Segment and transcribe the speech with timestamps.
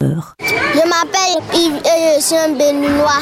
[0.00, 3.18] Je m'appelle Yves et je suis un béninois.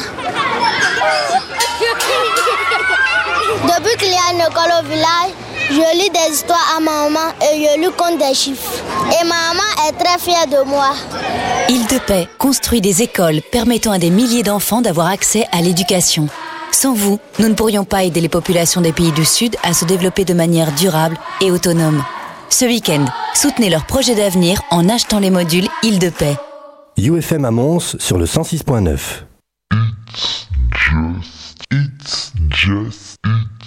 [3.64, 5.32] Depuis qu'il y a une école au village,
[5.70, 8.82] je lis des histoires à ma maman et je lui compte des chiffres.
[9.08, 10.90] Et ma maman est très fière de moi.
[11.70, 16.28] Île de Paix construit des écoles permettant à des milliers d'enfants d'avoir accès à l'éducation.
[16.72, 19.86] Sans vous, nous ne pourrions pas aider les populations des pays du Sud à se
[19.86, 22.04] développer de manière durable et autonome.
[22.50, 26.36] Ce week-end, soutenez leur projet d'avenir en achetant les modules Île de Paix.
[26.98, 27.50] UFM à
[27.98, 29.24] sur le 106.9.
[31.70, 33.18] It's just,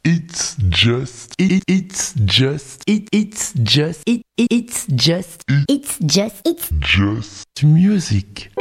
[0.03, 7.45] it's just, it, it's just, it, it's just, it, it's just, It's just, it's just
[7.63, 8.51] music.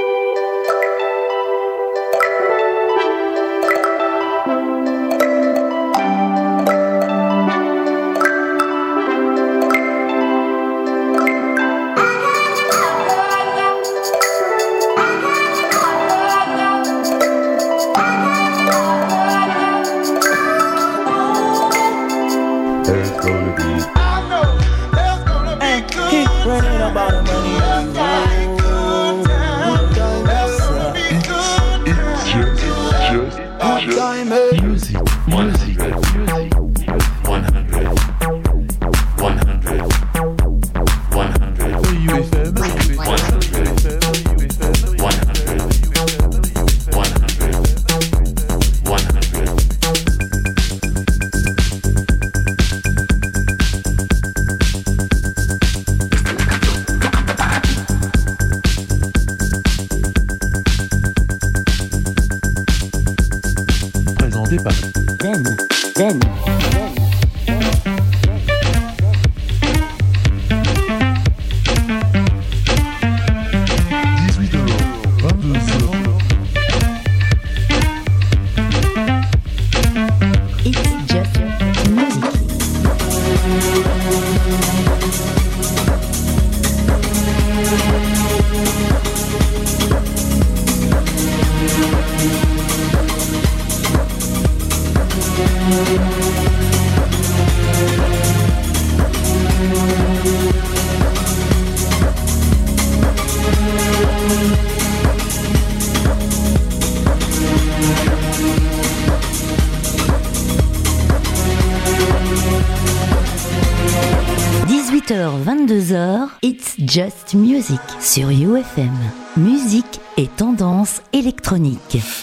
[118.58, 118.91] UFM.
[119.36, 119.88] Musique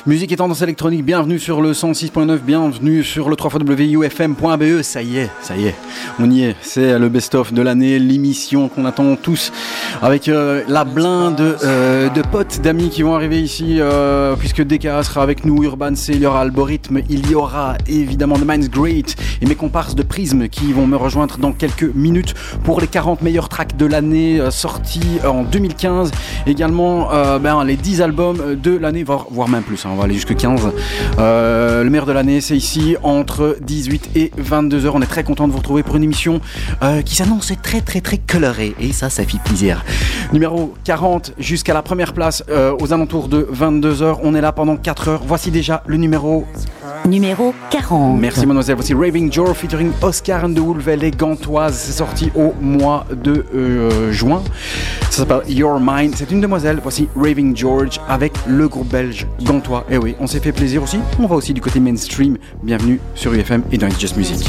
[0.05, 4.61] Musique et tendance électronique, bienvenue sur le 106.9, bienvenue sur le 3xwufm.be.
[4.61, 4.83] E.
[4.83, 5.75] Ça y est, ça y est,
[6.19, 6.55] on y est.
[6.61, 9.51] C'est le best-of de l'année, l'émission qu'on attend tous
[10.03, 15.01] avec euh, la blinde euh, de potes, d'amis qui vont arriver ici, euh, puisque DKA
[15.01, 18.69] sera avec nous, Urban C, il y aura Algorithme, il y aura évidemment The Mind's
[18.69, 22.87] Great et mes comparses de Prism qui vont me rejoindre dans quelques minutes pour les
[22.87, 26.11] 40 meilleurs tracks de l'année sortis en 2015.
[26.45, 27.09] Également,
[27.39, 30.35] ben, les 10 albums de l'année, voire, voire même plus, hein, on va aller jusque
[30.35, 30.69] 15.
[31.19, 34.95] Euh, le meilleur de l'année, c'est ici entre 18 et 22 heures.
[34.95, 36.41] On est très content de vous retrouver pour une émission
[36.83, 39.83] euh, qui s'annonce très très très colorée et ça, ça fait plaisir.
[40.33, 44.19] Numéro 40 jusqu'à la première place euh, aux alentours de 22 heures.
[44.23, 45.21] On est là pendant 4 heures.
[45.25, 46.45] Voici déjà le numéro
[47.05, 48.19] Numéro 40.
[48.19, 48.75] Merci mademoiselle.
[48.75, 50.87] Voici Raving Joe featuring Oscar and the Wolf.
[50.87, 51.75] Elle est gantoise.
[51.75, 53.45] C'est sorti au mois de
[54.11, 54.41] juin.
[55.09, 56.13] Ça s'appelle Your Mind.
[56.15, 56.79] C'est une demoiselle.
[56.81, 59.04] Voici Raving George avec le groupe belge
[59.41, 59.85] gantois.
[59.89, 60.99] Et oui, on s'est fait plaisir aussi.
[61.19, 62.37] On va aussi du côté mainstream.
[62.63, 64.47] Bienvenue sur UFM et dans It's Just Music.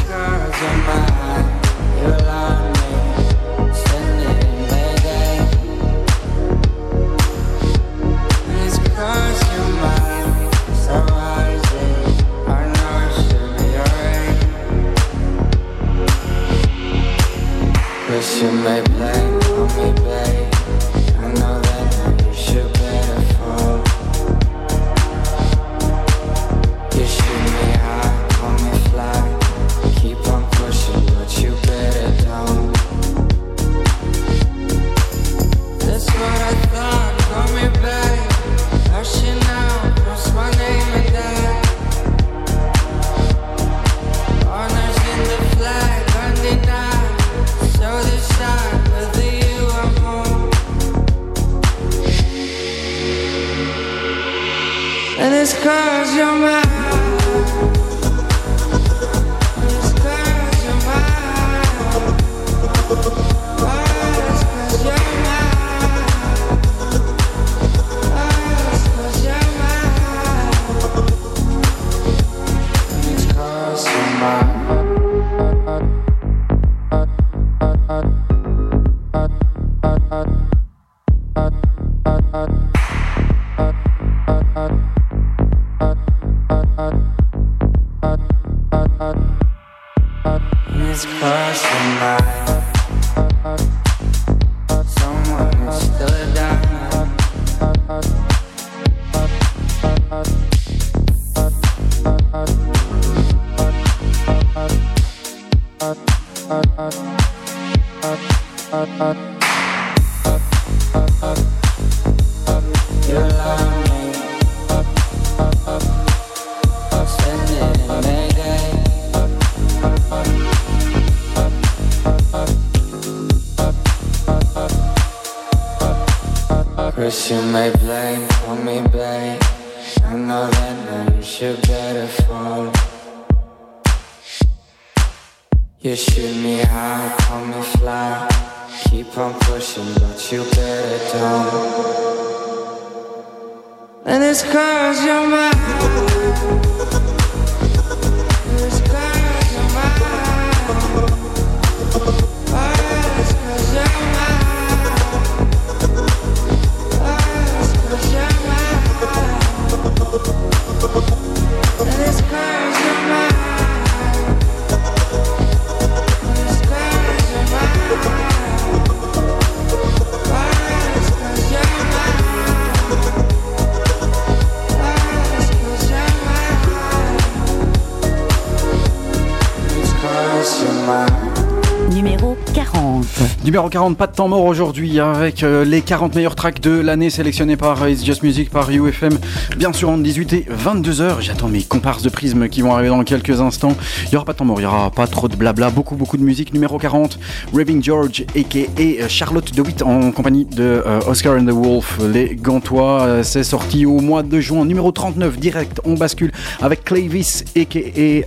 [183.57, 187.09] Numéro 40, pas de temps mort aujourd'hui avec euh, les 40 meilleurs tracks de l'année
[187.09, 189.19] sélectionnés par euh, It's Just Music, par UFM.
[189.57, 191.21] Bien sûr, entre 18 et 22h.
[191.21, 193.75] J'attends mes comparses de prisme qui vont arriver dans quelques instants.
[194.05, 195.95] Il n'y aura pas de temps mort, il n'y aura pas trop de blabla, beaucoup,
[195.97, 196.53] beaucoup de musique.
[196.53, 197.19] Numéro 40,
[197.55, 199.09] Raving George a.k.a.
[199.09, 203.05] Charlotte DeWitt en compagnie de euh, Oscar and the Wolf, les Gantois.
[203.05, 204.67] Euh, C'est sorti au mois de juin.
[204.67, 206.31] Numéro 39, direct, on bascule
[206.61, 207.81] avec Clavis a.k.a.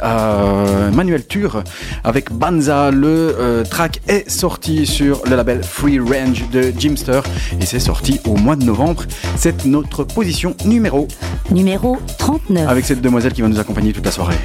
[0.07, 1.61] euh, Manuel Tur
[2.03, 2.89] avec Banza.
[2.89, 7.21] Le euh, track est sorti sur le label Free Range de Jimster
[7.59, 9.03] et c'est sorti au mois de novembre.
[9.35, 11.07] C'est notre position numéro
[11.51, 12.67] Numéro 39.
[12.67, 14.37] avec cette demoiselle qui va nous accompagner toute la soirée.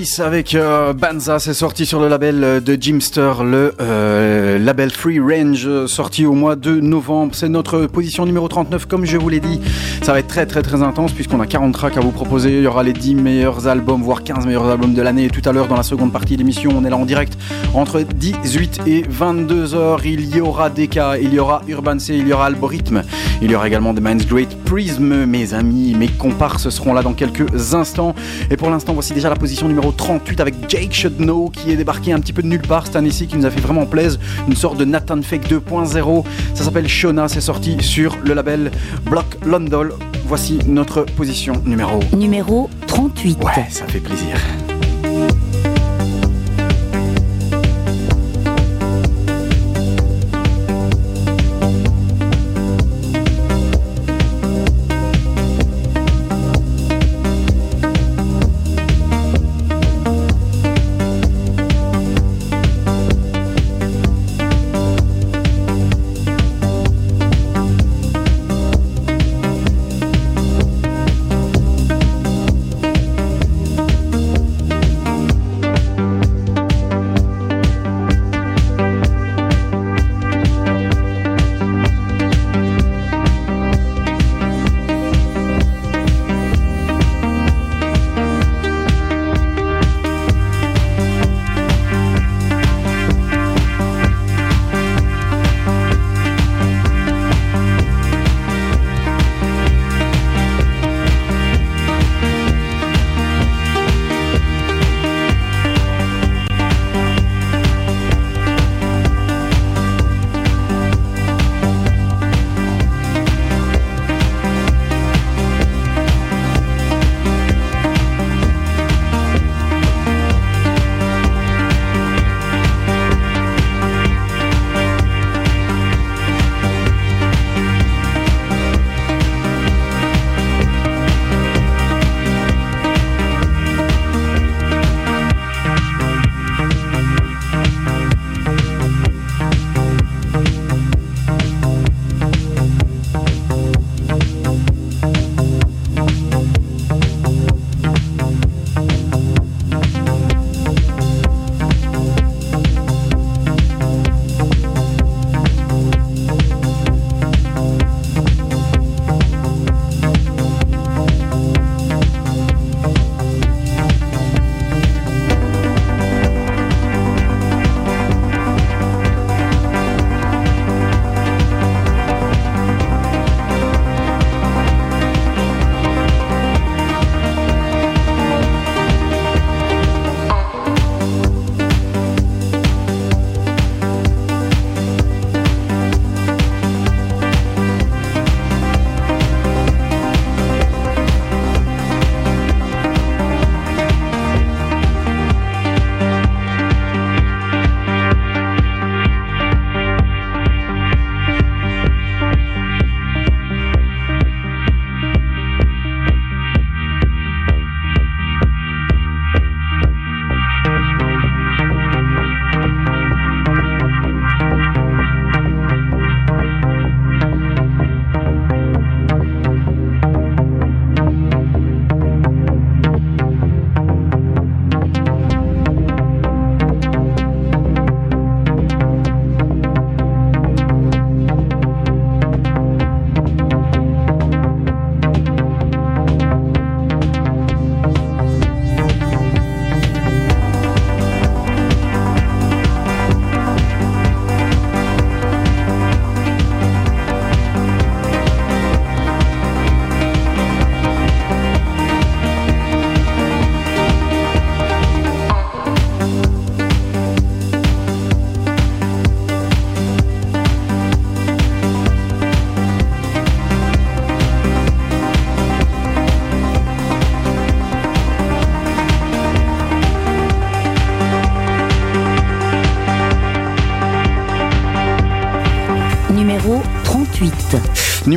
[0.00, 4.90] Clavis avec euh, Banza, c'est sorti sur le label euh, de Jimster, le euh, label
[4.90, 7.34] Free Range, sorti au mois de novembre.
[7.34, 9.60] C'est notre position numéro 39, comme je vous l'ai dit.
[10.02, 12.58] Ça va être très très très intense puisqu'on a 40 tracks à vous proposer.
[12.58, 15.28] Il y aura les 10 meilleurs albums, voire 15 meilleurs albums de l'année.
[15.28, 17.36] Tout à l'heure, dans la seconde partie de l'émission, on est là en direct
[17.74, 20.04] entre 18 et 22 heures.
[20.04, 23.02] Il y aura DK, il y aura Urban C, il y aura Algorithme.
[23.42, 27.12] Il y aura également The Man's Great Prism, mes amis, mes comparses seront là dans
[27.12, 28.14] quelques instants.
[28.50, 31.76] Et pour l'instant, voici déjà la position numéro 38 avec Jake Should Know qui est
[31.76, 34.20] débarqué un petit peu de nulle part cette année-ci, qui nous a fait vraiment plaisir.
[34.48, 36.24] Une sorte de Nathan Fake 2.0.
[36.54, 38.70] Ça s'appelle Shona, c'est sorti sur le label
[39.04, 39.88] Block London.
[40.26, 42.00] Voici notre position numéro.
[42.16, 43.38] Numéro 38.
[43.42, 44.36] Ouais, ça fait plaisir.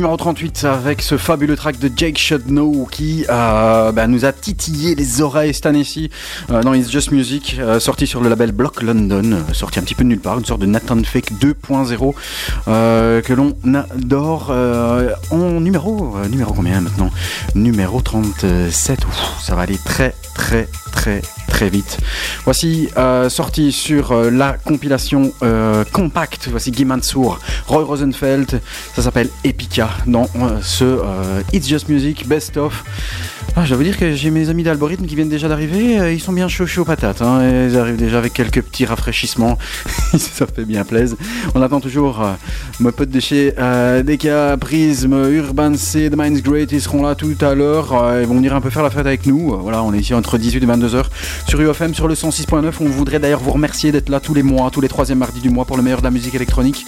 [0.04, 0.64] Numéro 38.
[0.64, 4.94] Numéro 38 avec ce fabuleux track de Jake Shudnow qui euh, bah, nous a titillé
[4.94, 6.10] les oreilles cette année-ci
[6.50, 9.82] euh, dans It's Just Music, euh, sorti sur le label Block London, euh, sorti un
[9.82, 12.14] petit peu de nulle part, une sorte de Nathan Fake 2.0
[12.68, 14.50] euh, que l'on adore
[15.30, 17.10] en numéro, numéro combien maintenant?
[17.54, 21.22] Numéro 37, Ouf, ça va aller très très très
[21.62, 21.98] vite.
[22.44, 28.60] Voici euh, sorti sur euh, la compilation euh, compacte, voici Guy Mansour, Roy Rosenfeld,
[28.94, 30.28] ça s'appelle Epica dans
[30.62, 31.00] ce
[31.52, 32.84] It's Just Music Best of.
[33.56, 36.20] Ah, je vous dire que j'ai mes amis d'algorithme qui viennent déjà d'arriver, euh, ils
[36.20, 39.58] sont bien chauds chauds patates, hein, ils arrivent déjà avec quelques petits rafraîchissements,
[40.18, 41.16] ça fait bien plaisir.
[41.54, 42.32] On attend toujours euh,
[42.80, 47.14] mes potes de chez euh, DK, Prism, Urban C, The Mind's Great, ils seront là
[47.14, 49.84] tout à l'heure, euh, ils vont venir un peu faire la fête avec nous, voilà,
[49.84, 51.10] on est ici entre 18 et 22 heures
[51.48, 54.70] sur UFM sur le 106.9, on voudrait d'ailleurs vous remercier d'être là tous les mois,
[54.72, 56.86] tous les troisièmes mardis du mois pour le meilleur de la musique électronique,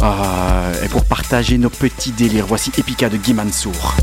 [0.00, 2.44] et pour partager nos petits délires.
[2.46, 3.94] Voici Epica de Guy Mansour.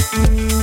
[0.00, 0.59] Thank you.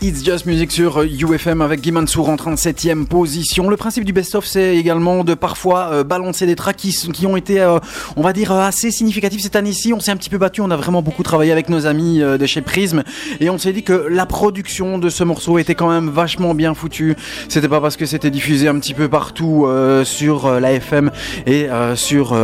[0.00, 3.68] It's Just Music sur UFM avec Guy Mansour en 37e position.
[3.70, 7.60] Le principe du best-of, c'est également de parfois euh, balancer des tracks qui, ont été,
[7.60, 7.78] euh,
[8.16, 9.92] on va dire, euh, assez significatifs cette année-ci.
[9.92, 12.46] On s'est un petit peu battu, on a vraiment beaucoup travaillé avec nos amis de
[12.46, 13.04] chez Prism
[13.40, 16.74] et on s'est dit que la production de ce morceau était quand même vachement bien
[16.74, 17.14] foutue.
[17.48, 19.68] C'était pas parce que c'était diffusé un petit peu partout
[20.04, 21.10] sur la FM
[21.46, 22.36] et sur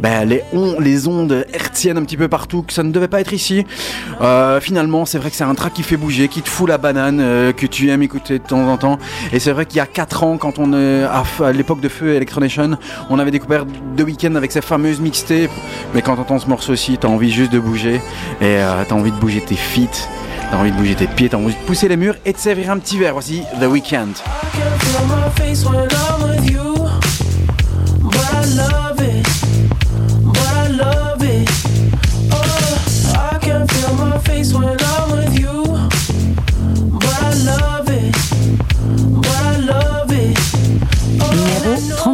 [0.00, 0.42] ben, les,
[0.80, 3.64] les ondes hertziennes un petit peu partout que ça ne devait pas être ici.
[4.60, 7.20] Finalement, c'est vrai que c'est un track qui fait bouger, qui te fout la banane,
[7.20, 8.98] euh, que tu aimes écouter de temps en temps.
[9.32, 12.14] Et c'est vrai qu'il y a 4 ans, quand on est à, l'époque de Feu
[12.14, 12.76] Electronation,
[13.10, 13.64] on avait découvert
[13.96, 15.50] The Weeknd avec ses fameuses mixtapes.
[15.94, 17.96] Mais quand t'entends ce morceau-ci, t'as envie juste de bouger
[18.40, 20.08] et euh, t'as envie de bouger tes feet.
[20.50, 22.70] T'as envie de bouger tes pieds, t'as envie de pousser les murs et de servir
[22.70, 23.14] un petit verre.
[23.14, 24.12] Voici The Weeknd.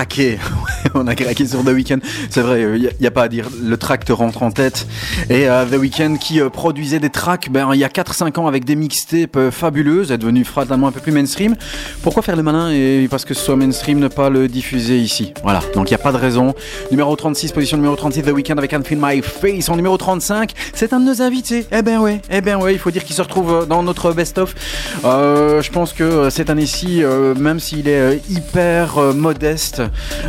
[0.00, 0.38] on n'a pas craqué.
[0.94, 1.98] on a craqué sur The Weeknd.
[2.30, 3.46] C'est vrai, il n'y a, pas à dire.
[3.62, 4.86] Le track te rentre en tête.
[5.28, 8.46] Et euh, The Weeknd qui euh, produisait des tracks ben, il y a 4-5 ans
[8.46, 11.56] avec des mixtapes euh, fabuleuses, est devenu fatalement un peu plus mainstream.
[12.02, 15.32] Pourquoi faire le malin et parce que ce soit mainstream, ne pas le diffuser ici?
[15.42, 16.54] Voilà, donc il n'y a pas de raison.
[16.90, 19.68] Numéro 36, position numéro 36, The Weeknd avec Feel My Face.
[19.68, 21.66] En numéro 35, c'est un de nos invités.
[21.72, 24.12] Eh ben ouais, eh ben ouais, il faut dire qu'il se retrouve euh, dans notre
[24.12, 24.54] best-of.
[25.04, 29.82] Euh, je pense que euh, cette année-ci, euh, même s'il est euh, hyper euh, modeste,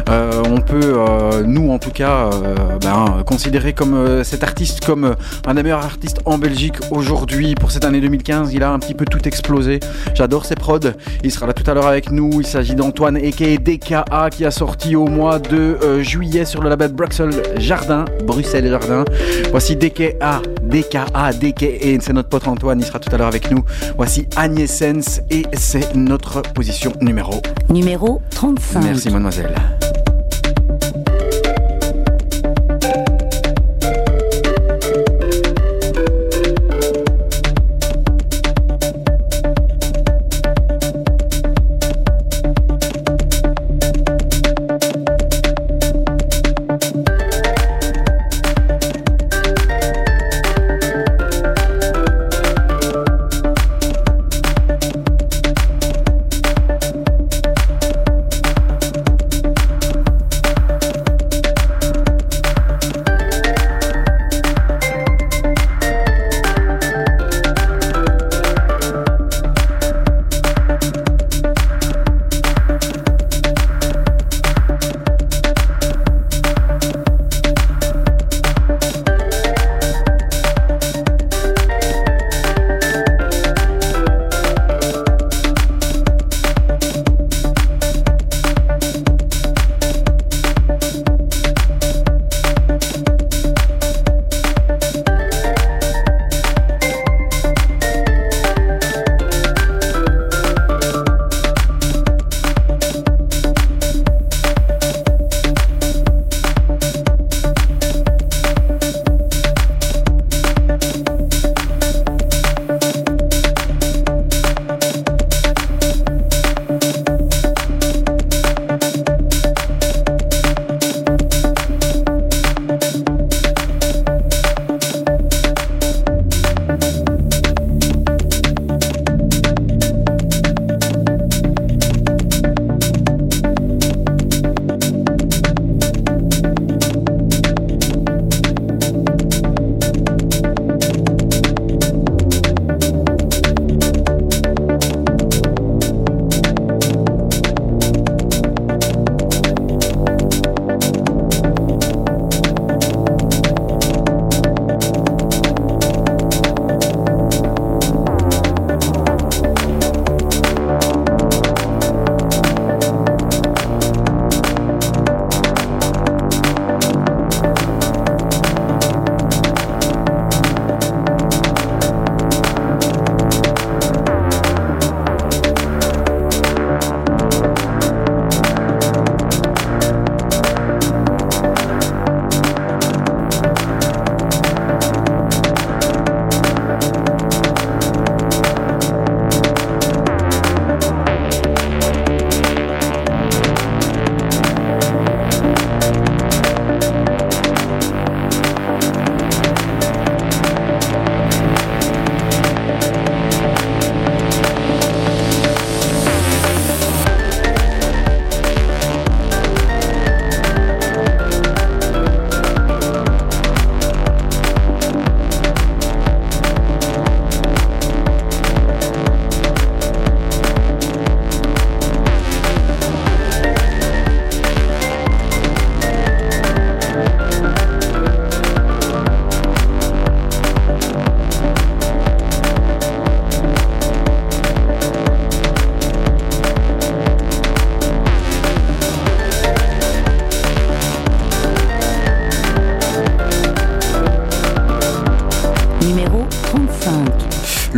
[0.09, 4.83] euh, on peut, euh, nous en tout cas, euh, ben, considérer comme euh, cet artiste
[4.85, 8.53] comme un des meilleurs artistes en Belgique aujourd'hui pour cette année 2015.
[8.53, 9.79] Il a un petit peu tout explosé.
[10.13, 10.79] J'adore ses prods.
[11.23, 12.41] Il sera là tout à l'heure avec nous.
[12.41, 16.69] Il s'agit d'Antoine aka DKA qui a sorti au mois de euh, juillet sur le
[16.69, 19.05] label Bruxelles Jardin, Bruxelles Jardin.
[19.51, 21.99] Voici DKA, DKA, DKA.
[22.01, 22.79] C'est notre pote Antoine.
[22.79, 23.63] Il sera tout à l'heure avec nous.
[23.95, 27.41] Voici Agnès Sens et c'est notre position numéro.
[27.69, 28.83] Numéro 35.
[28.83, 29.55] Merci mademoiselle.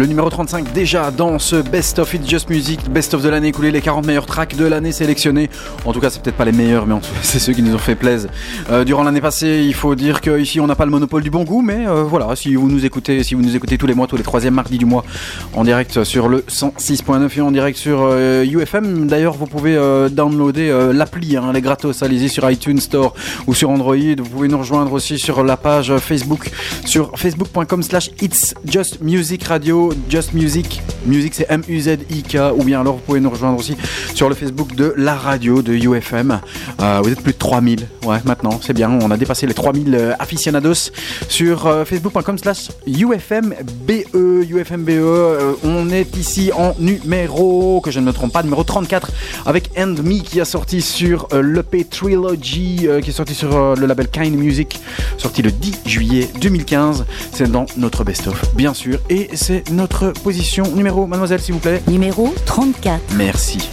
[0.03, 3.47] Le numéro 35 déjà dans ce Best of It's Just Music, Best of de l'année
[3.47, 5.49] écoulée, les 40 meilleurs tracks de l'année sélectionnés.
[5.85, 7.61] En tout cas, c'est peut-être pas les meilleurs, mais en tout cas, c'est ceux qui
[7.61, 8.29] nous ont fait plaisir.
[8.69, 11.45] Euh, durant l'année passée, il faut dire qu'ici on n'a pas le monopole du bon
[11.45, 14.07] goût, mais euh, voilà, si vous nous écoutez, si vous nous écoutez tous les mois,
[14.07, 15.05] tous les troisièmes mardis du mois,
[15.53, 19.07] en direct sur le 106.9 et en direct sur euh, UFM.
[19.07, 23.13] D'ailleurs, vous pouvez euh, downloader euh, l'appli, hein, les gratos, allez-y sur iTunes Store
[23.47, 23.95] ou sur Android.
[23.95, 26.51] Vous pouvez nous rejoindre aussi sur la page Facebook,
[26.85, 32.95] sur facebook.com slash It's Just Music Radio, Just Music, music c'est M-U-Z-I-K, ou bien alors
[32.95, 33.75] vous pouvez nous rejoindre aussi
[34.13, 36.39] sur le Facebook de la radio de UFM.
[36.81, 39.95] Euh, vous êtes plus de 3000, ouais, maintenant, c'est bien, on a dépassé les 3000
[39.95, 40.91] euh, aficionados
[41.27, 44.15] sur euh, facebook.com slash UFMBE,
[44.49, 49.11] UFMBE, on est ici en numéro, que je ne me trompe pas, numéro 34,
[49.45, 54.07] avec End Me qui a sorti sur l'EP Trilogy, qui est sorti sur le label
[54.07, 54.79] Kind Music,
[55.23, 57.05] sorti le 10 juillet 2015.
[57.31, 61.81] C'est dans notre best-of, bien sûr, et c'est notre position numéro, mademoiselle, s'il vous plaît.
[61.87, 63.01] Numéro 34.
[63.15, 63.69] Merci.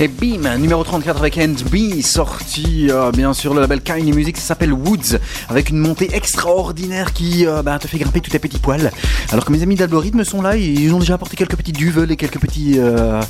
[0.00, 4.36] Et bim, numéro 34 avec End B, sorti euh, bien sûr le label Kindly Music,
[4.36, 8.38] ça s'appelle Woods, avec une montée extraordinaire qui euh, bah, te fait grimper tous tes
[8.38, 8.92] petits poils.
[9.32, 12.16] Alors que mes amis d'Algorithme sont là, ils ont déjà apporté quelques petits duvels et
[12.16, 13.20] quelques petits, euh,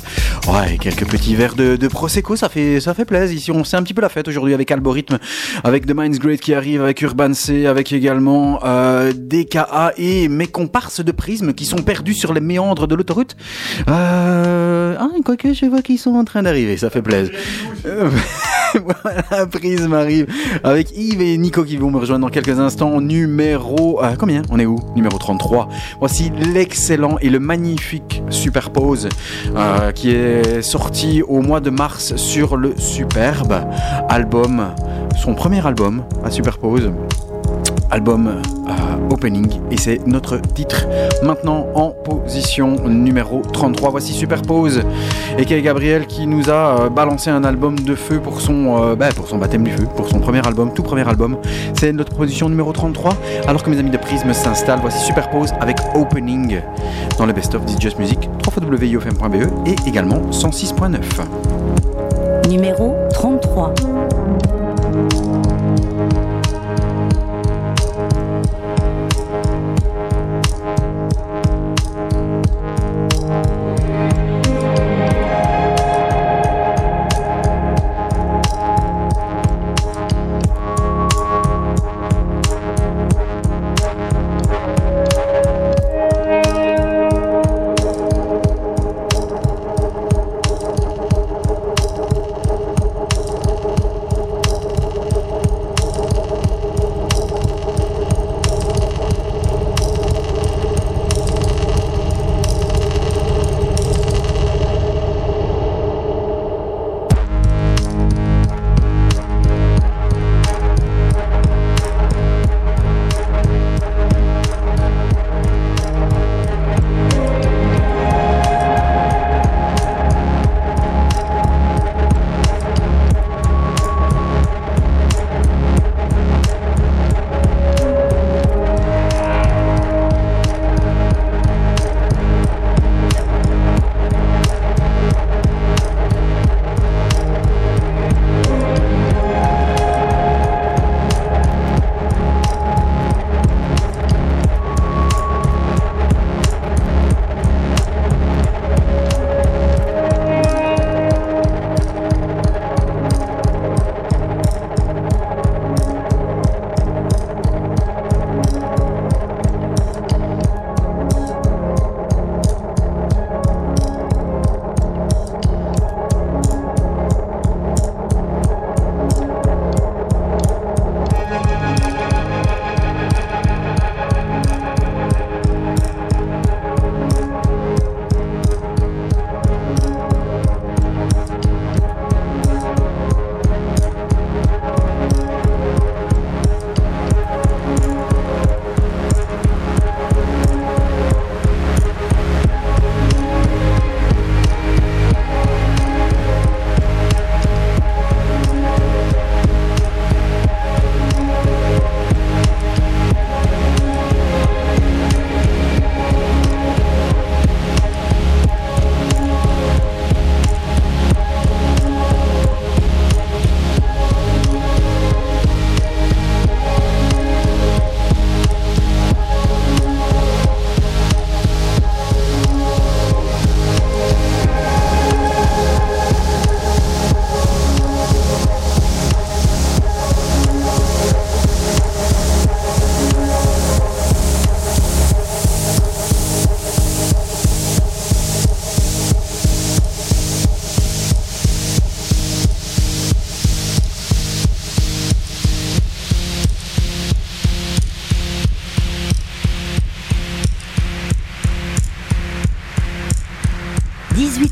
[0.47, 3.35] ouais, quelques petits verres de, de prosecco, ça fait, ça fait plaisir.
[3.35, 5.17] Ici, on sait un petit peu la fête aujourd'hui avec Algorithme,
[5.63, 10.45] avec The Minds Great qui arrive, avec Urban C, avec également euh, DKA et mes
[10.45, 13.35] comparses de Prisme qui sont perdus sur les méandres de l'autoroute.
[14.99, 17.33] Ah, quoique je vois qu'ils sont en train d'arriver, ça fait plaisir.
[18.83, 20.27] Voilà, Prisme arrive
[20.63, 23.01] avec Yves et Nico qui vont me rejoindre dans quelques instants.
[23.01, 25.69] Numéro, euh, combien On est où Numéro 33.
[25.99, 29.09] Voici l'excellent et le magnifique Superpose
[29.55, 33.55] euh, qui est sorti au mois de mars sur le superbe
[34.07, 34.67] album,
[35.19, 36.91] son premier album à Superpose
[37.91, 40.85] album euh, opening et c'est notre titre.
[41.23, 44.83] Maintenant en position numéro 33 voici Superpose.
[45.37, 48.95] Et qui Gabriel qui nous a euh, balancé un album de feu pour son euh,
[48.95, 51.37] bah, pour son baptême du feu pour son premier album tout premier album.
[51.73, 53.15] C'est notre position numéro 33
[53.47, 54.79] alors que mes amis de Prisme s'installent.
[54.81, 56.61] Voici Superpose avec opening
[57.17, 60.99] dans le best of This Just Music www.ufm.be E et également 106.9
[62.49, 63.75] Numéro 33.–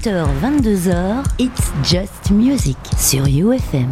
[0.08, 3.90] 18h, 22h, It's Just Music sur UFM.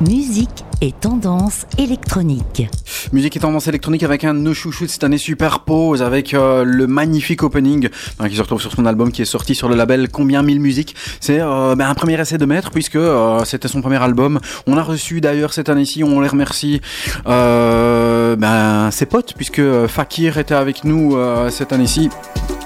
[0.00, 2.66] Musique et tendance électronique.
[3.12, 6.64] Musique et tendance électronique avec un de nos chouchous de cette année Superpose avec euh,
[6.64, 9.74] le magnifique opening hein, qui se retrouve sur son album qui est sorti sur le
[9.74, 10.96] label Combien Mille Musiques.
[11.20, 14.40] C'est euh, ben, un premier essai de maître puisque euh, c'était son premier album.
[14.66, 16.80] On a reçu d'ailleurs cette année-ci, on les remercie,
[17.26, 21.14] ben, ses potes puisque Fakir était avec nous
[21.50, 22.08] cette année-ci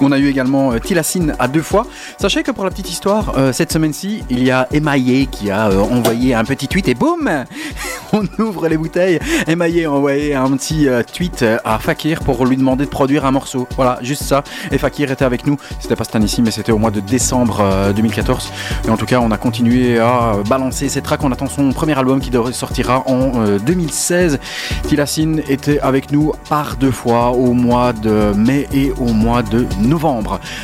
[0.03, 1.87] On a eu également euh, Tilacine à deux fois.
[2.19, 5.69] Sachez que pour la petite histoire, euh, cette semaine-ci, il y a Emaillé qui a
[5.69, 7.29] euh, envoyé un petit tweet et boum
[8.13, 9.19] On ouvre les bouteilles.
[9.47, 13.67] Emaillé a envoyé un petit tweet à Fakir pour lui demander de produire un morceau.
[13.75, 14.43] Voilà, juste ça.
[14.71, 15.57] Et Fakir était avec nous.
[15.79, 18.51] C'était pas cette année-ci, mais c'était au mois de décembre euh, 2014.
[18.87, 21.23] Et en tout cas, on a continué à balancer ces tracks.
[21.23, 24.39] On attend son premier album qui sortira en euh, 2016.
[24.87, 29.65] Tilacine était avec nous par deux fois au mois de mai et au mois de
[29.79, 29.92] novembre.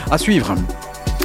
[0.10, 0.56] À suivre.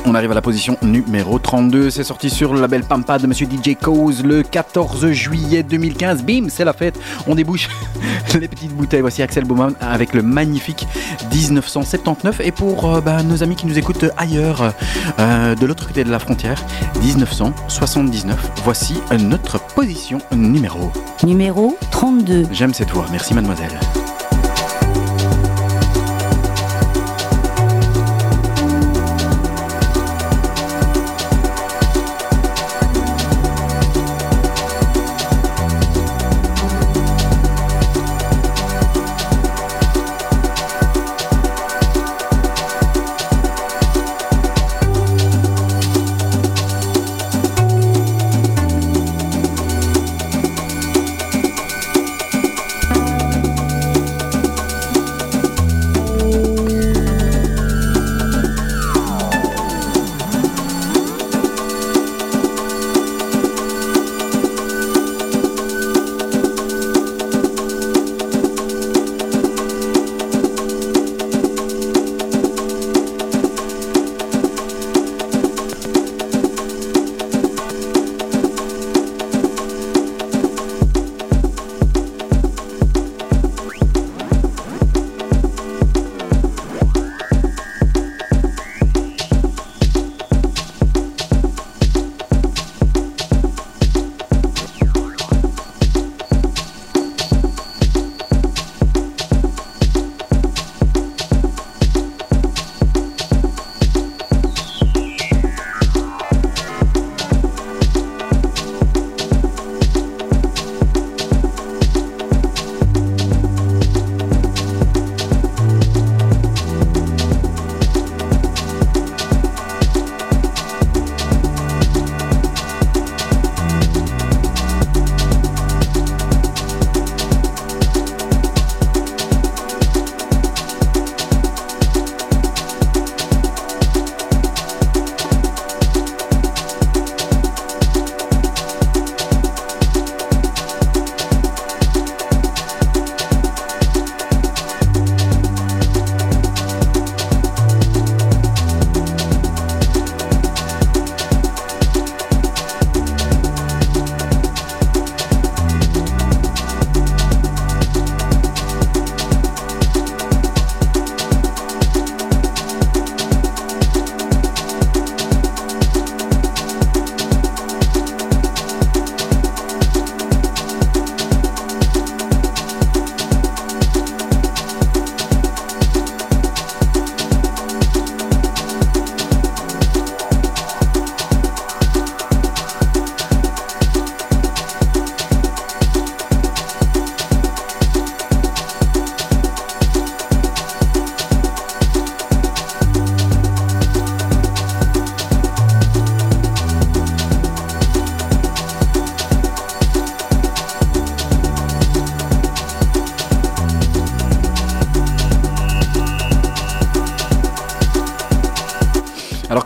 [0.07, 1.89] On arrive à la position numéro 32.
[1.89, 6.23] C'est sorti sur le label Pampa de Monsieur DJ Cause le 14 juillet 2015.
[6.23, 7.01] Bim, c'est la fête.
[7.27, 7.71] On débouche
[8.39, 9.01] les petites bouteilles.
[9.01, 10.87] Voici Axel Baumann avec le magnifique
[11.33, 12.41] 1979.
[12.41, 14.75] Et pour euh, bah, nos amis qui nous écoutent ailleurs,
[15.19, 16.63] euh, de l'autre côté de la frontière,
[17.03, 18.51] 1979.
[18.63, 20.93] Voici notre position numéro.
[21.25, 22.49] Numéro 32.
[22.53, 23.07] J'aime cette voix.
[23.11, 23.81] Merci mademoiselle.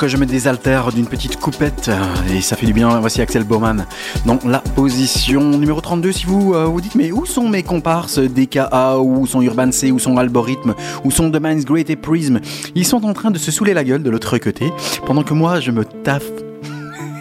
[0.09, 3.45] Je mets des haltères d'une petite coupette, euh, et ça fait du bien, voici Axel
[3.45, 3.87] Baumann
[4.25, 6.13] dans la position numéro 32.
[6.13, 9.91] Si vous euh, vous dites, mais où sont mes comparses DKA, où sont Urban C,
[9.91, 12.41] où sont Algorithme, où sont The Minds Great et Prism
[12.75, 14.73] Ils sont en train de se saouler la gueule de l'autre côté,
[15.05, 16.31] pendant que moi je me taffe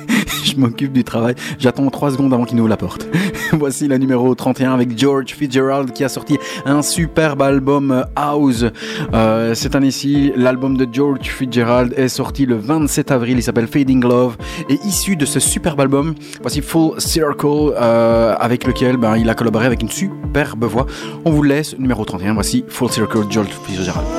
[0.43, 1.35] je m'occupe du travail.
[1.59, 3.07] J'attends 3 secondes avant qu'il nous la porte.
[3.53, 8.65] Voici la numéro 31 avec George Fitzgerald qui a sorti un superbe album euh, House.
[9.13, 13.37] Euh, cette année-ci, l'album de George Fitzgerald est sorti le 27 avril.
[13.37, 14.37] Il s'appelle Fading Love.
[14.69, 19.35] Et issu de ce superbe album, voici Full Circle euh, avec lequel ben, il a
[19.35, 20.85] collaboré avec une superbe voix.
[21.25, 22.33] On vous laisse numéro 31.
[22.33, 24.16] Voici Full Circle George Fitzgerald.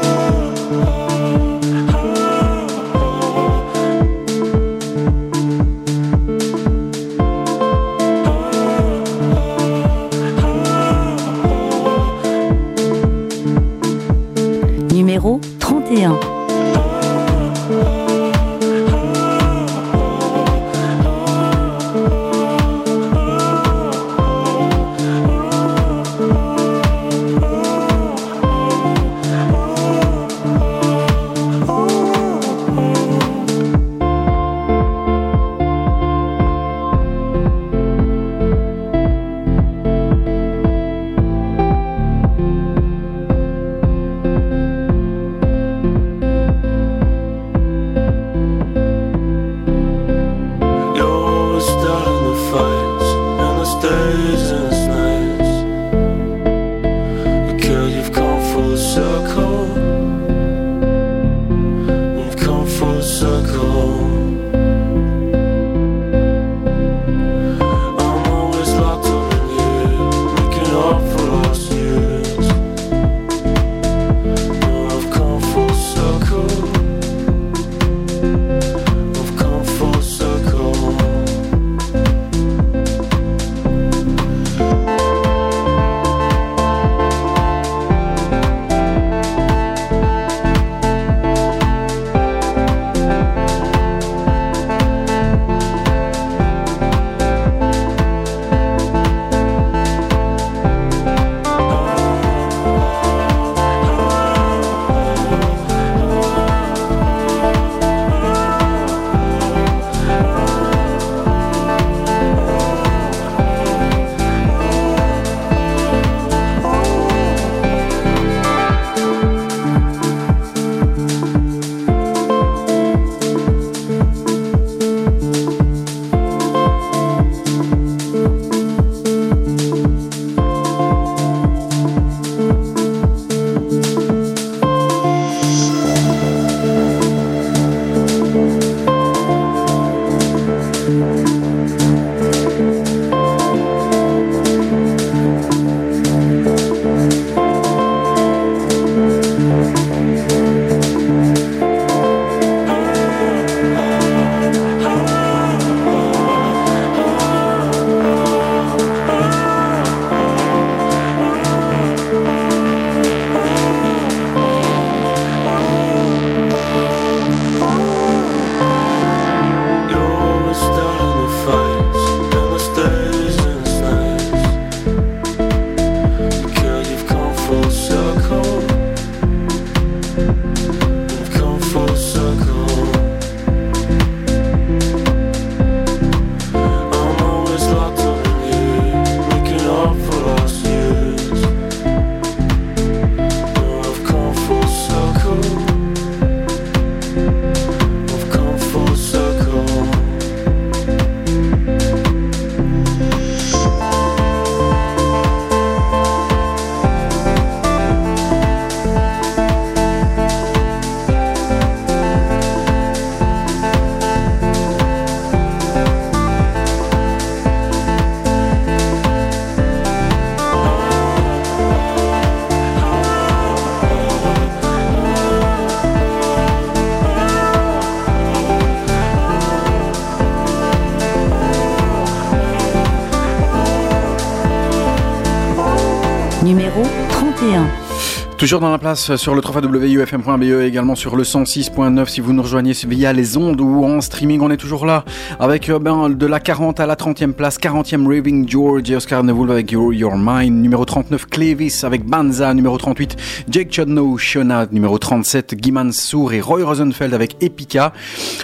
[238.49, 242.41] Toujours dans la place sur le www.ufm.be et également sur le 106.9 si vous nous
[242.41, 244.41] rejoignez via les ondes ou en streaming.
[244.41, 245.05] On est toujours là
[245.39, 247.59] avec euh, ben, de la 40 à la 30e place.
[247.59, 250.63] 40e Raving George et Oscar Neville avec Your, Your Mind.
[250.63, 252.55] Numéro 39 Clevis avec Banza.
[252.55, 253.17] Numéro 38
[253.51, 254.67] Jake Chodno, Shona.
[254.73, 257.93] Numéro 37 Guy Mansour et Roy Rosenfeld avec Epica.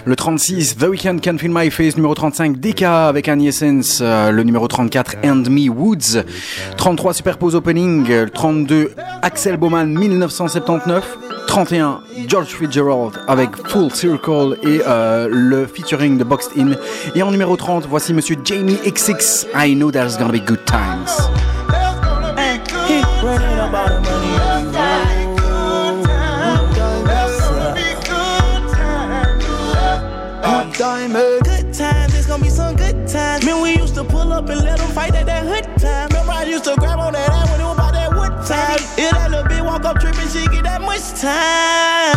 [0.04, 1.96] Le 36 The Weeknd Can Feel My Face.
[1.96, 4.00] Numéro 35 Deka avec Annie Essence.
[4.02, 6.22] Euh, Le numéro 34 And Me Woods.
[6.76, 8.10] 33 Superpose Opening.
[8.10, 8.90] Euh, 32
[9.24, 11.18] Axel Bowman 1979.
[11.46, 16.72] 31 George Fitzgerald avec Full Circle et euh, le featuring de Boxed In.
[17.14, 19.46] Et en numéro 30, voici Monsieur Jamie XX.
[19.54, 21.33] I know there's gonna be good times.
[41.24, 42.16] Time.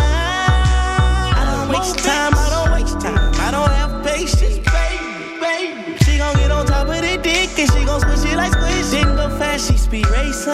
[1.32, 3.32] I don't waste time, I don't waste time.
[3.40, 5.96] I don't have patience, baby, baby.
[6.04, 8.90] She gon' get on top of the dick and she gon' squish it like squish.
[8.90, 10.52] Didn't go fast, she speed racing.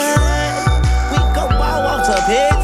[1.10, 2.63] We go ball walk to bedtime.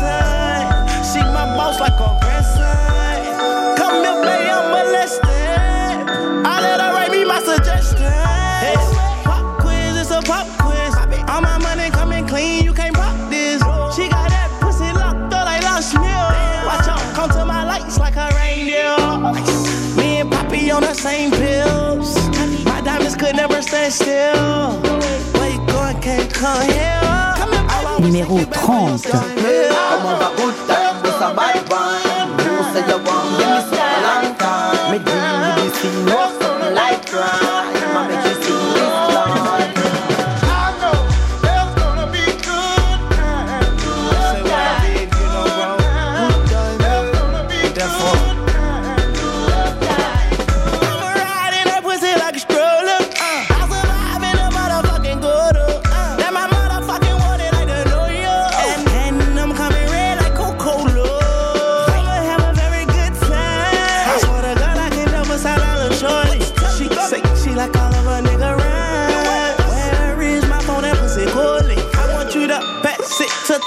[27.99, 29.07] Numéro 30.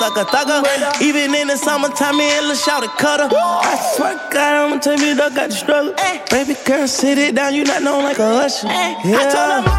[0.04, 1.02] Thugger thugger.
[1.02, 3.30] Even in the summertime, me and Lil Shout cutter.
[3.32, 5.94] I swear to God, I'ma tell you, dog got the struggle.
[5.98, 6.26] Eh.
[6.30, 8.68] Baby girl, sit it down, you not known like a usher.
[8.68, 8.96] Eh.
[9.06, 9.73] I told her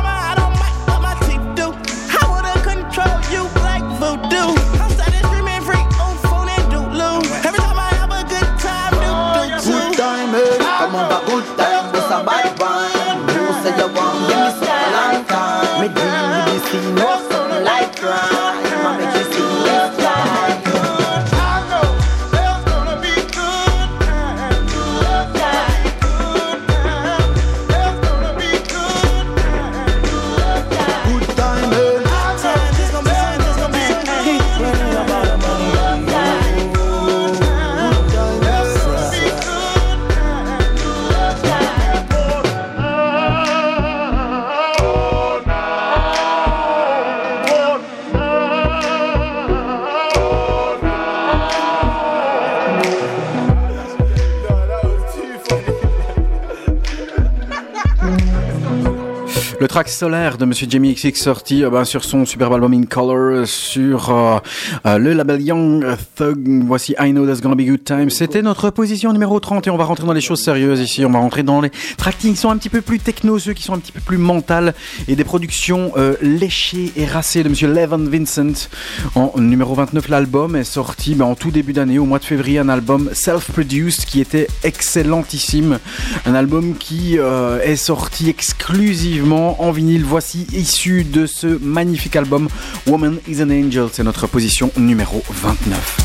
[59.86, 64.10] Solaire de Monsieur Jamie XX sorti euh, ben, sur son superbe album In Color sur
[64.10, 64.38] euh,
[64.86, 65.84] euh, le label Young
[66.16, 66.64] Thug.
[66.66, 68.08] Voici I Know There's Gonna Be Good Time.
[68.08, 71.04] C'était notre position numéro 30 et on va rentrer dans les choses sérieuses ici.
[71.04, 73.62] On va rentrer dans les tracks qui sont un petit peu plus techno, ceux qui
[73.62, 74.74] sont un petit peu plus mentales
[75.06, 78.68] et des productions léchées et racées de Monsieur Levin Vincent.
[79.14, 82.58] En numéro 29, l'album est sorti ben, en tout début d'année, au mois de février,
[82.58, 85.78] un album self-produced qui était excellentissime.
[86.24, 90.04] Un album qui est sorti exclusivement en vinyle.
[90.04, 92.48] Voici issu de ce magnifique album
[92.86, 93.88] Woman is an Angel.
[93.92, 95.98] C'est notre position numéro 29.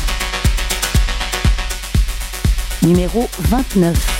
[2.82, 4.19] Numéro 29.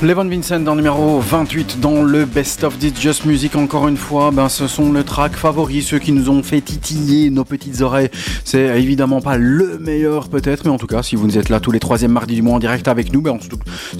[0.00, 3.56] Levon Vincent en numéro 28 dans le Best of This Just Music.
[3.56, 7.30] Encore une fois, ben, ce sont les tracks favoris, ceux qui nous ont fait titiller
[7.30, 8.08] nos petites oreilles.
[8.44, 11.72] C'est évidemment pas le meilleur peut-être, mais en tout cas, si vous êtes là tous
[11.72, 13.38] les troisièmes mardis du mois en direct avec nous, ben, on-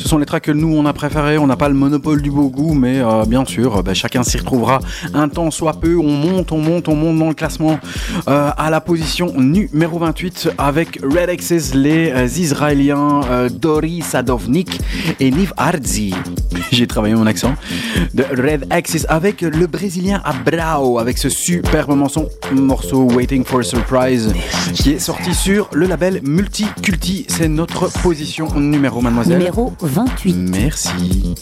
[0.08, 1.36] ce sont les tracks que nous on a préférés.
[1.36, 4.38] On n'a pas le monopole du beau goût, mais euh, bien sûr, ben, chacun s'y
[4.38, 4.80] retrouvera
[5.12, 5.98] un temps soit peu.
[5.98, 7.78] On monte, on monte, on monte dans le classement
[8.26, 14.80] euh, à la position numéro 28 avec Red Axis, les euh, Israéliens euh, Dori Sadovnik
[15.20, 16.14] et Niv Ardzi.
[16.72, 17.54] J'ai travaillé mon accent.
[18.14, 23.62] De Red Axis avec le Brésilien Abrao avec ce superbe morceau, morceau Waiting for a
[23.62, 24.32] Surprise
[24.72, 27.26] qui est sorti sur le label Multiculti.
[27.28, 29.36] C'est notre position numéro, mademoiselle.
[29.36, 29.97] Numéro 28.
[30.26, 31.34] Merci.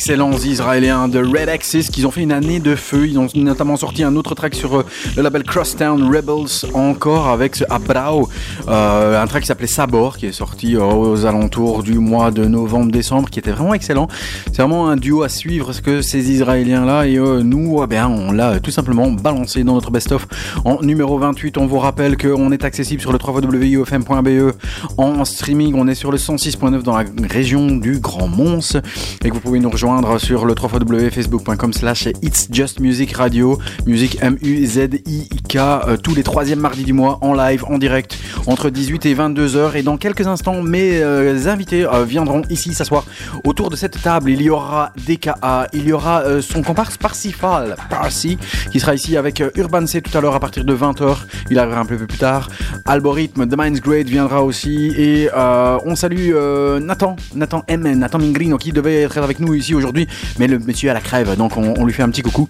[0.00, 3.06] Excellents Israéliens de Red Axis qui ont fait une année de feu.
[3.06, 7.54] Ils ont notamment sorti un autre track sur euh, le label Crosstown Rebels, encore avec
[7.54, 8.26] ce Abrao,
[8.66, 12.46] euh, un track qui s'appelait Sabor, qui est sorti euh, aux alentours du mois de
[12.46, 14.08] novembre-décembre, qui était vraiment excellent.
[14.46, 18.08] C'est vraiment un duo à suivre, ce que ces Israéliens-là et euh, nous, eh bien,
[18.08, 20.26] on l'a tout simplement balancé dans notre best-of
[20.64, 21.58] en numéro 28.
[21.58, 24.54] On vous rappelle qu'on est accessible sur le www.ufm.be
[24.96, 25.74] en streaming.
[25.76, 28.76] On est sur le 106.9 dans la région du Grand Mons
[29.22, 33.58] et et que vous pouvez nous rejoindre sur le www.facebook.com slash It's Just Music Radio,
[33.86, 38.16] musique M-U-Z-I-K, euh, tous les troisièmes mardis du mois en live, en direct,
[38.46, 39.74] entre 18 et 22 heures.
[39.74, 43.04] Et dans quelques instants, mes euh, invités euh, viendront ici s'asseoir
[43.44, 44.30] autour de cette table.
[44.30, 48.38] Il y aura DKA, il y aura son comparse Parsifal, Parsi,
[48.70, 51.16] qui sera ici avec Urban C tout à l'heure à partir de 20h.
[51.50, 52.48] Il arrivera un peu plus tard.
[52.86, 54.92] Algorithme, The Mind's Great viendra aussi.
[54.96, 56.32] Et on salue
[56.80, 60.06] Nathan, Nathan M, Nathan Mingrino, qui devait être avec nous ici aujourd'hui,
[60.38, 62.48] mais le monsieur à la crève, donc on, lui fait un petit coucou.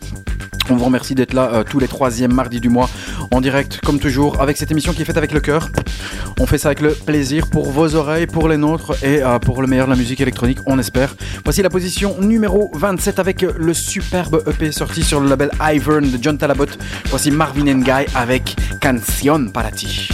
[0.68, 2.88] On vous remercie d'être là euh, tous les troisièmes mardis du mois
[3.32, 5.68] en direct, comme toujours, avec cette émission qui est faite avec le cœur.
[6.38, 9.62] On fait ça avec le plaisir pour vos oreilles, pour les nôtres et euh, pour
[9.62, 11.14] le meilleur de la musique électronique, on espère.
[11.44, 16.18] Voici la position numéro 27 avec le superbe EP sorti sur le label Ivern de
[16.20, 16.66] John Talabot.
[17.06, 20.08] Voici Marvin Guy avec Canción para ti.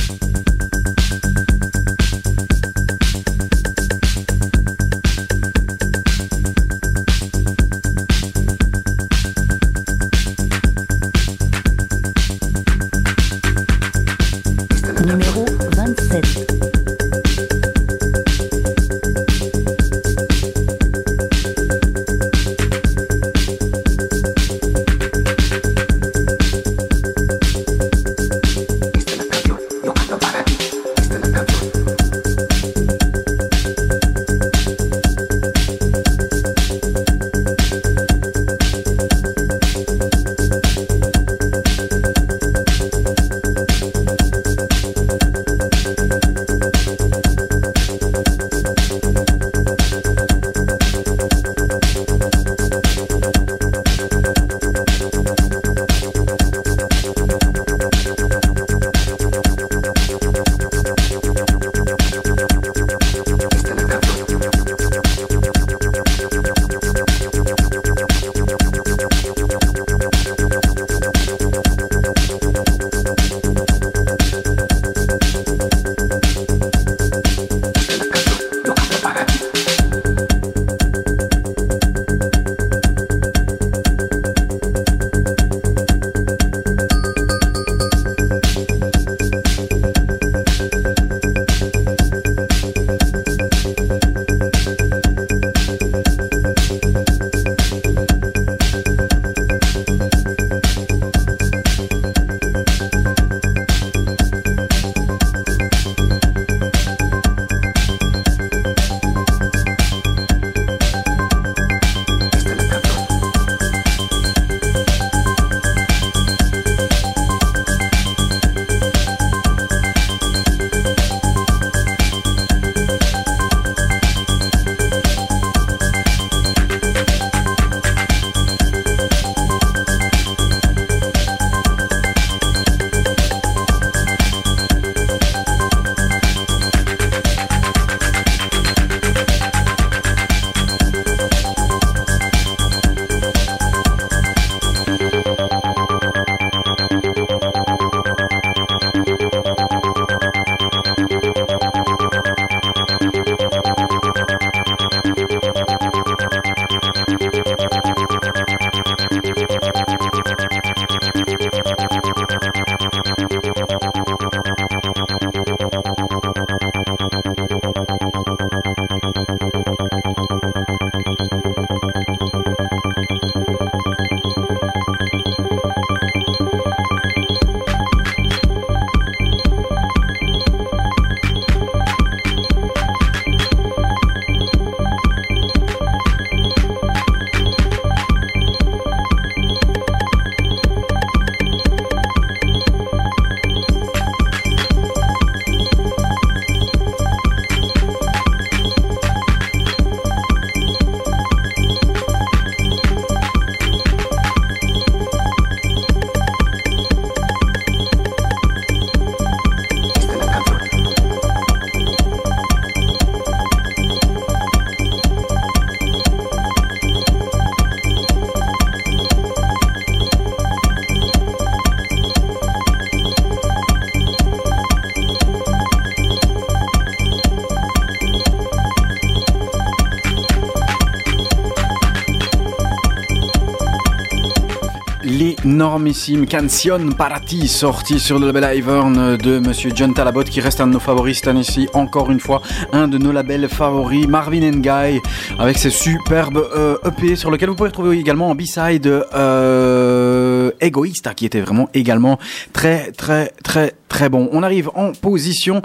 [235.77, 240.59] Normissime Canción para ti, sorti sur le label Ivern de Monsieur John Talabot, qui reste
[240.63, 241.69] un de nos favoris cette année-ci.
[241.75, 242.41] Encore une fois,
[242.73, 245.03] un de nos labels favoris, Marvin and Guy,
[245.39, 251.13] avec ses superbes euh, EP, sur lequel vous pouvez retrouver également en B-side euh, Egoista,
[251.13, 252.19] qui était vraiment également
[252.55, 254.31] très, très, très, très bon.
[254.33, 255.61] On arrive en position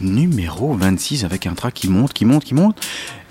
[0.00, 2.76] numéro 26 avec un track qui monte, qui monte, qui monte.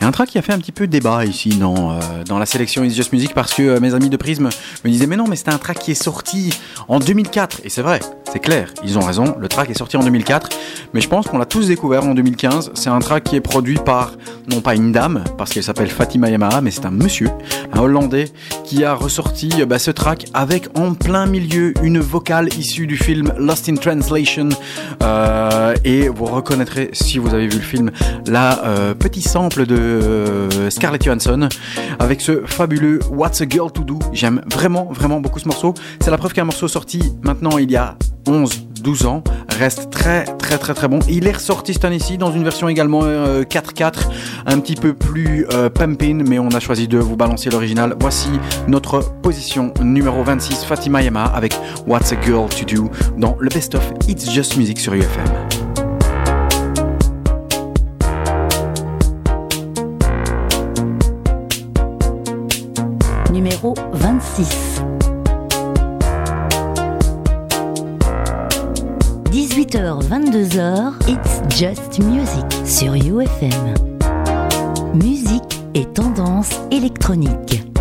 [0.03, 2.45] Et un track qui a fait un petit peu débat ici dans, euh, dans la
[2.45, 4.49] sélection It's Just Music parce que euh, mes amis de Prism
[4.83, 6.53] me disaient mais non mais c'était un track qui est sorti
[6.89, 10.03] en 2004 et c'est vrai, c'est clair, ils ont raison, le track est sorti en
[10.03, 10.49] 2004
[10.93, 13.77] mais je pense qu'on l'a tous découvert en 2015, c'est un track qui est produit
[13.77, 14.11] par
[14.51, 17.29] non pas une dame parce qu'elle s'appelle Fatima Yamaha mais c'est un monsieur,
[17.71, 18.25] un hollandais
[18.73, 22.97] qui a ressorti euh, bah, ce track avec en plein milieu une vocale issue du
[22.97, 24.49] film Lost in Translation
[25.03, 27.91] Euh, et vous reconnaîtrez si vous avez vu le film
[28.25, 31.49] la euh, petit sample de euh, Scarlett Johansson
[31.99, 33.99] avec ce fabuleux What's a Girl to Do.
[34.13, 35.73] J'aime vraiment vraiment beaucoup ce morceau.
[35.99, 37.97] C'est la preuve qu'un morceau sorti maintenant il y a
[38.27, 39.23] 11 12 ans
[39.55, 40.99] reste très très très très bon.
[41.07, 44.09] Il est ressorti cette année-ci dans une version également euh, 4-4
[44.45, 47.95] un petit peu plus euh, pumping mais on a choisi de vous balancer l'original.
[47.99, 48.29] Voici
[48.67, 51.55] notre position numéro 26 Fatima Yama avec
[51.87, 55.23] What's a Girl to Do dans le best of It's Just Music sur UFM.
[63.31, 64.92] Numéro 26.
[69.73, 73.73] 18h, 22h, It's Just Music sur UFM.
[74.93, 77.72] Musique et tendance électronique.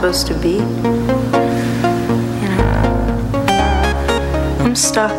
[0.00, 0.52] Supposed to be.
[0.52, 0.60] You
[2.48, 2.66] know,
[4.60, 5.12] I'm stuck.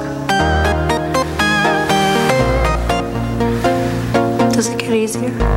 [4.51, 5.50] Does it get easier?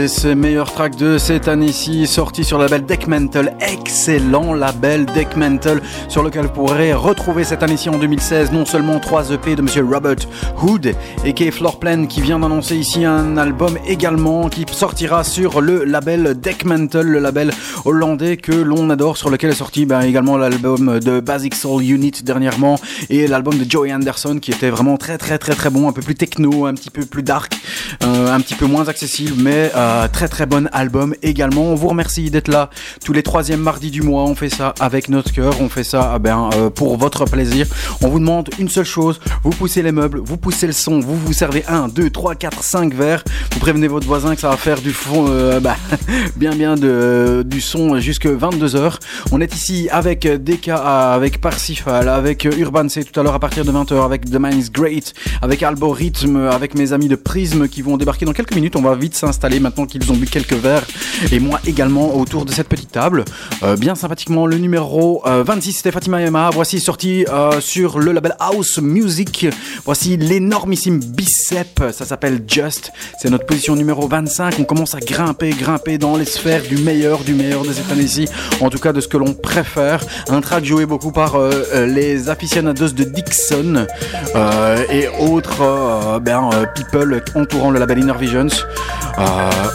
[0.00, 3.52] Des ses meilleurs tracks de cette année-ci, sorti sur le label Deckmantle.
[3.60, 9.30] Excellent label Deckmantle, sur lequel vous pourrez retrouver cette année-ci en 2016 non seulement trois
[9.30, 10.16] EP de Monsieur Robert
[10.62, 10.94] Hood
[11.24, 16.40] et Kay Floorplan qui vient d'annoncer ici un album également qui sortira sur le label
[16.40, 17.50] Deckmantle, le label
[17.84, 22.22] hollandais que l'on adore, sur lequel est sorti ben, également l'album de Basic Soul Unit
[22.22, 22.78] dernièrement
[23.08, 26.02] et l'album de Joey Anderson qui était vraiment très très très très bon, un peu
[26.02, 27.54] plus techno, un petit peu plus dark,
[28.02, 31.62] euh, un petit peu moins accessible, mais euh, très très bon album également.
[31.62, 32.70] On vous remercie d'être là
[33.04, 34.24] tous les troisièmes mardis du mois.
[34.24, 37.66] On fait ça avec notre cœur, on fait ça ah ben, euh, pour votre plaisir.
[38.02, 41.16] On vous demande une seule chose, vous poussez les meubles, vous poussez le son, vous
[41.16, 44.56] vous servez 1, 2, 3, 4, 5 verres, vous prévenez votre voisin que ça va
[44.56, 45.76] faire du fond, euh, bah,
[46.36, 48.94] bien bien de, du son jusque 22h.
[49.32, 53.64] On est ici avec DKA, avec Parsifal, avec Urban C tout à l'heure à partir
[53.64, 57.82] de 20h, avec The Man is Great, avec Algorithme, avec mes amis de Prism qui
[57.82, 58.76] vont débarquer dans quelques minutes.
[58.76, 60.84] On va vite s'installer maintenant qu'ils ont bu quelques verres
[61.30, 63.24] et moi également autour de cette petite table.
[63.62, 66.50] Euh, bien sympathiquement, le numéro euh, 26 c'était Fatima Yamaha.
[66.50, 69.46] Voici sorti euh, sur le label House Music.
[69.84, 71.84] Voici l'énormissime bicep.
[71.92, 72.90] Ça s'appelle Just.
[73.20, 74.56] C'est notre position numéro 25.
[74.58, 78.28] On commence à grimper, grimper dans les sphères du meilleur, du meilleur de cette année-ci.
[78.60, 80.04] En tout cas, de ce que l'on préfère.
[80.28, 83.86] Un track joué beaucoup par euh, euh, les aficionados de Dixon
[84.34, 88.48] euh, et autres ben, people entourant le label Inner Visions.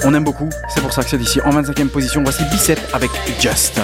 [0.03, 0.49] On aime beaucoup.
[0.74, 2.24] C'est pour ça que c'est ici en 25e position.
[2.24, 3.80] Voici Bicep avec Just.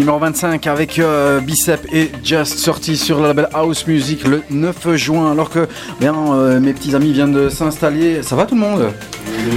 [0.00, 4.94] Numéro 25 avec euh, Bicep et Just sorti sur le label House Music le 9
[4.96, 5.30] juin.
[5.30, 5.68] Alors que
[6.00, 8.22] bien, euh, mes petits amis viennent de s'installer.
[8.22, 8.92] Ça va tout le monde?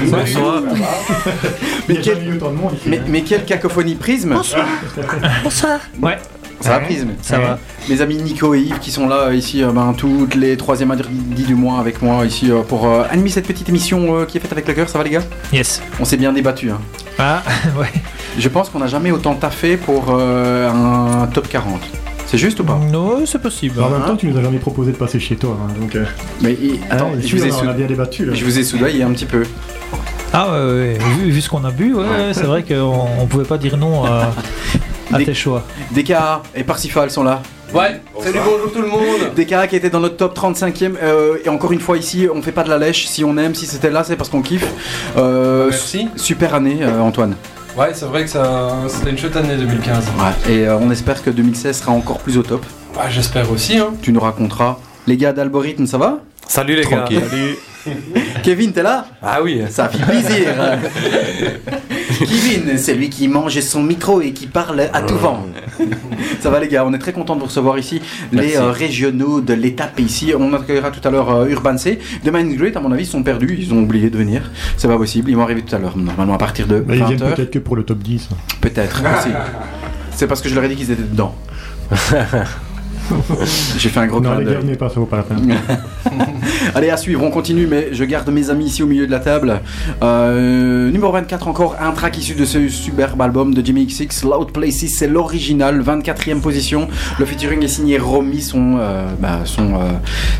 [0.07, 0.61] Bonsoir.
[1.87, 2.17] mais, quel-
[2.85, 4.33] mais, mais quelle cacophonie Prisme?
[4.33, 4.65] Bonsoir.
[5.45, 5.79] Bonsoir.
[6.01, 6.17] Ouais.
[6.59, 6.79] Ça va.
[6.81, 7.11] Prisme?
[7.21, 7.57] Ça va.
[7.87, 11.07] Mes amis Nico et Yves qui sont là ici euh, ben, toutes les troisièmes mardis
[11.45, 14.51] du mois avec moi ici pour euh, animer cette petite émission euh, qui est faite
[14.51, 14.89] avec le cœur.
[14.89, 15.23] Ça va les gars?
[15.53, 15.81] Yes.
[16.01, 16.69] On s'est bien débattu.
[16.69, 16.81] Hein.
[17.17, 17.41] Ah,
[17.79, 17.87] ouais.
[18.37, 21.79] Je pense qu'on n'a jamais autant taffé pour euh, un top 40.
[22.25, 22.79] C'est juste ou pas?
[22.91, 23.81] Non, c'est possible.
[23.81, 25.55] En même temps, tu nous as jamais proposé de passer chez toi.
[25.61, 26.03] hein, donc, euh,
[26.41, 28.25] Mais il- attends, ouais, je vous ai on a bien débattu.
[28.25, 28.33] Là.
[28.33, 29.43] Je vous ai soudoyé un petit peu.
[30.33, 30.97] Ah ouais, ouais, ouais.
[31.19, 33.77] Vu, vu ce qu'on a bu, ouais, ouais, c'est vrai qu'on on pouvait pas dire
[33.77, 34.31] non à,
[35.13, 35.63] à Des- tes choix.
[35.91, 37.43] DKA et Parsifal sont là.
[37.71, 39.31] Ouais, salut, bonjour tout le monde.
[39.35, 40.93] DKA qui était dans notre top 35e.
[41.03, 43.05] euh, et encore une fois, ici, on fait pas de la lèche.
[43.05, 44.65] Si on aime, si c'était là, c'est parce qu'on kiffe.
[45.17, 46.07] Euh, Merci.
[46.15, 47.35] Super année, euh, Antoine.
[47.77, 50.05] Ouais, c'est vrai que ça, c'était une chouette année 2015.
[50.19, 50.51] Ouais.
[50.53, 52.63] Et euh, on espère que 2016 sera encore plus au top.
[52.95, 53.77] Ouais, j'espère aussi.
[53.79, 53.93] Hein.
[54.01, 54.77] Tu nous raconteras.
[55.07, 56.19] Les gars d'Algorithme, ça va?
[56.47, 57.19] Salut les Tranquille.
[57.19, 57.27] gars.
[57.29, 57.55] Salut.
[58.43, 59.05] Kevin, t'es là?
[59.21, 59.61] Ah oui.
[59.69, 60.53] Ça fait plaisir.
[62.19, 65.45] Kevin, c'est lui qui mange son micro et qui parle à tout vent.
[66.39, 68.01] Ça va les gars, on est très content de vous recevoir ici.
[68.31, 70.33] Les euh, régionaux de l'étape ici.
[70.37, 71.99] On accueillera tout à l'heure euh, Urban C.
[72.23, 73.57] Demain and Great, à mon avis, ils sont perdus.
[73.59, 74.51] Ils ont oublié de venir.
[74.77, 75.29] C'est pas possible.
[75.29, 77.35] Ils vont arriver tout à l'heure, normalement à partir de Mais ils viennent 20h.
[77.35, 78.29] peut-être que pour le top 10.
[78.61, 79.29] Peut-être aussi.
[80.11, 81.35] C'est parce que je leur ai dit qu'ils étaient dedans.
[83.77, 84.53] J'ai fait un gros Non, clin les d'œil.
[84.55, 85.57] gars, venez pas, ça vaut pas la peine.
[86.75, 89.19] Allez, à suivre, on continue, mais je garde mes amis ici au milieu de la
[89.19, 89.61] table.
[90.01, 94.51] Euh, numéro 24, encore un track issu de ce superbe album de Jimmy XX, Loud
[94.51, 96.87] Places, c'est l'original, 24e position.
[97.19, 99.91] Le featuring est signé Romy, son, euh, bah, euh,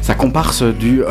[0.02, 1.02] sa comparse du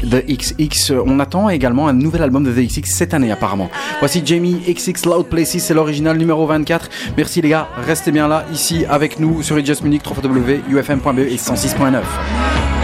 [0.00, 0.92] The XX.
[1.06, 3.70] On attend également un nouvel album de The XX cette année, apparemment.
[4.00, 6.88] Voici Jamie XX, Loud Places, c'est l'original numéro 24.
[7.16, 12.75] Merci les gars, restez bien là, ici avec nous sur Just Munich, www.ufm.be et 106.9.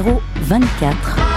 [0.00, 1.29] Numéro 24.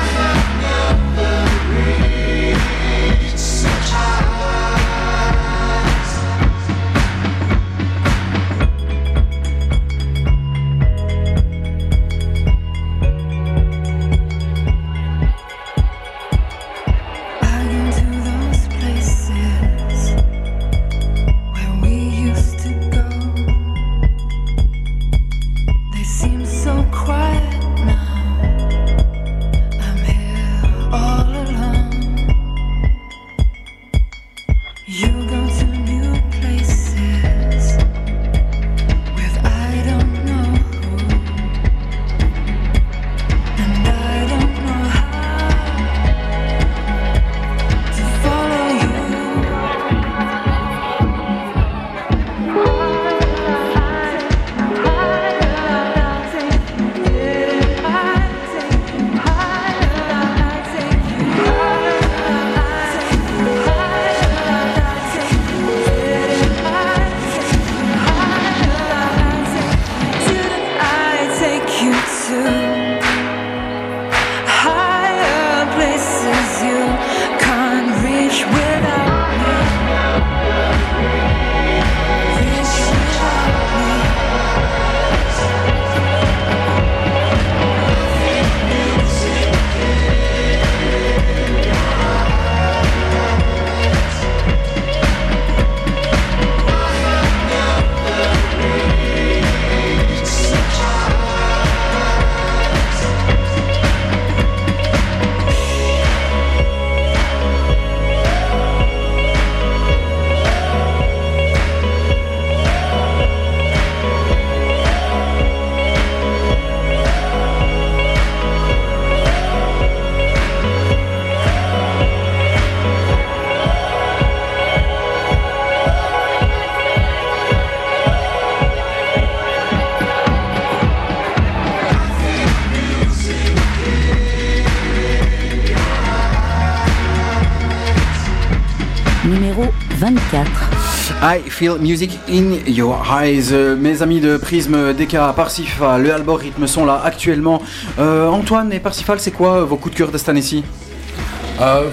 [141.25, 143.53] I feel music in your eyes.
[143.53, 147.61] Euh, mes amis de Prisme, DK, Parsifal, le algorithme sont là actuellement.
[147.97, 150.65] Euh, Antoine et Parsifal, c'est quoi euh, vos coups de cœur de cette année-ci?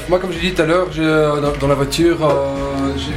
[0.09, 0.89] Moi, comme j'ai dit tout à l'heure,
[1.61, 2.17] dans, la voiture,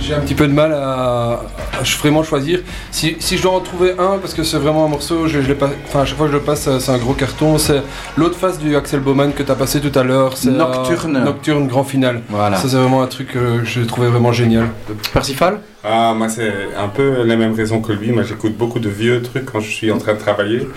[0.01, 1.41] j'ai- un petit peu de mal à,
[1.83, 2.59] vraiment choisir.
[2.91, 5.47] Si, si je dois en trouver un, parce que c'est vraiment un morceau, je, je
[5.47, 7.57] l'ai pas, enfin, à chaque fois que je le passe, c'est un gros carton.
[7.57, 7.81] C'est
[8.17, 10.35] l'autre face du Axel Bowman que tu as passé tout à l'heure.
[10.37, 11.23] C'est euh, Nocturne.
[11.23, 12.21] Nocturne, grand final.
[12.29, 12.57] Voilà.
[12.57, 14.69] Ça, c'est vraiment un truc que j'ai trouvé vraiment génial.
[15.13, 18.11] Parsifal Ah, moi, c'est un peu les mêmes raisons que lui.
[18.11, 20.67] Moi, j'écoute beaucoup de vieux trucs quand je suis en train de travailler.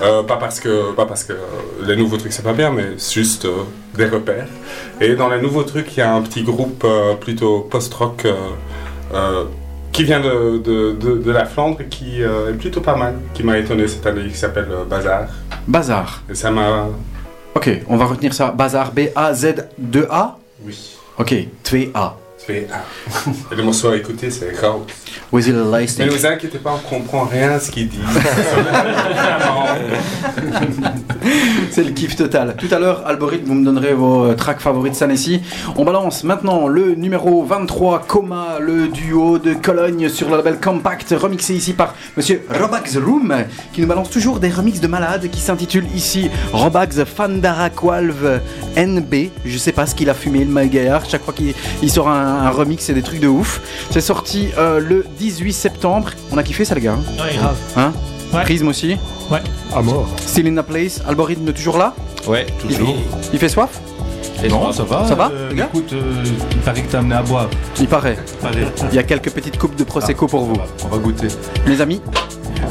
[0.00, 1.36] Euh, pas parce que, pas parce que euh,
[1.86, 3.62] les nouveaux trucs c'est pas bien, mais c'est juste euh,
[3.94, 4.48] des repères.
[5.00, 8.34] Et dans les nouveaux trucs, il y a un petit groupe euh, plutôt post-rock euh,
[9.14, 9.44] euh,
[9.92, 13.14] qui vient de, de, de- de la Flandre et qui euh, est plutôt pas mal,
[13.34, 15.26] qui m'a étonné cette année, qui s'appelle euh, Bazar.
[15.68, 16.22] Bazar.
[16.30, 16.86] Et ça m'a.
[17.54, 18.50] Ok, on va retenir ça.
[18.50, 20.96] Bazar, B-A-Z-2-A Oui.
[21.18, 21.34] Ok,
[21.66, 22.12] 2A.
[22.46, 22.82] C'est ah.
[23.52, 24.52] Et le morceau à écouter, c'est
[25.98, 28.00] Mais ne vous inquiétez pas, on comprend rien à ce qu'il dit.
[31.70, 32.56] C'est le kiff total.
[32.58, 35.40] Tout à l'heure, Algorithme, vous me donnerez vos euh, tracks favoris de Sanessi.
[35.76, 41.14] On balance maintenant le numéro 23, Coma, le duo de Cologne sur le label Compact,
[41.18, 43.34] remixé ici par monsieur Robax Room,
[43.72, 48.40] qui nous balance toujours des remixes de malades qui s'intitulent ici Robax Fandara Qualv
[48.76, 49.14] NB.
[49.44, 51.04] Je sais pas ce qu'il a fumé, le magaillard.
[51.08, 53.60] Chaque fois qu'il il sort un, un remix, c'est des trucs de ouf.
[53.90, 56.10] C'est sorti euh, le 18 septembre.
[56.30, 57.56] On a kiffé ça, les gars hein Ouais, grave.
[57.76, 57.92] Hein
[58.44, 58.96] Prisme aussi
[59.30, 59.40] Ouais.
[59.74, 60.08] À mort.
[60.26, 61.00] Still in a place.
[61.06, 61.94] Algorithme toujours là
[62.26, 62.96] Ouais, toujours.
[62.96, 63.80] Il, il fait soif?
[64.44, 65.06] Et non, ça va.
[65.06, 67.48] Ça va, euh, les gars Écoute, euh, il paraît que t'as amené à boire.
[67.80, 68.16] Il paraît.
[68.44, 68.66] Allez.
[68.90, 70.56] Il y a quelques petites coupes de Prosecco pour vous.
[70.84, 71.28] On va goûter.
[71.66, 72.00] Les amis,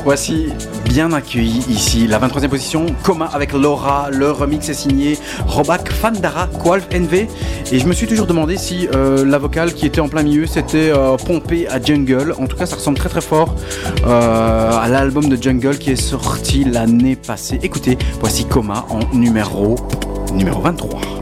[0.03, 0.49] voici
[0.86, 4.10] bien accueilli ici la 23e position, Coma avec Laura.
[4.11, 5.18] Le remix est signé
[5.48, 7.28] Robac Fandara Qualf NV.
[7.72, 10.45] Et je me suis toujours demandé si euh, la vocale qui était en plein milieu
[10.45, 12.36] c'était euh, pompé à Jungle.
[12.38, 13.56] En tout cas, ça ressemble très très fort
[14.06, 17.60] à l'album de Jungle qui est sorti l'année passée.
[17.64, 19.76] Écoutez, voici Coma en numéro,
[20.34, 21.20] numéro 23.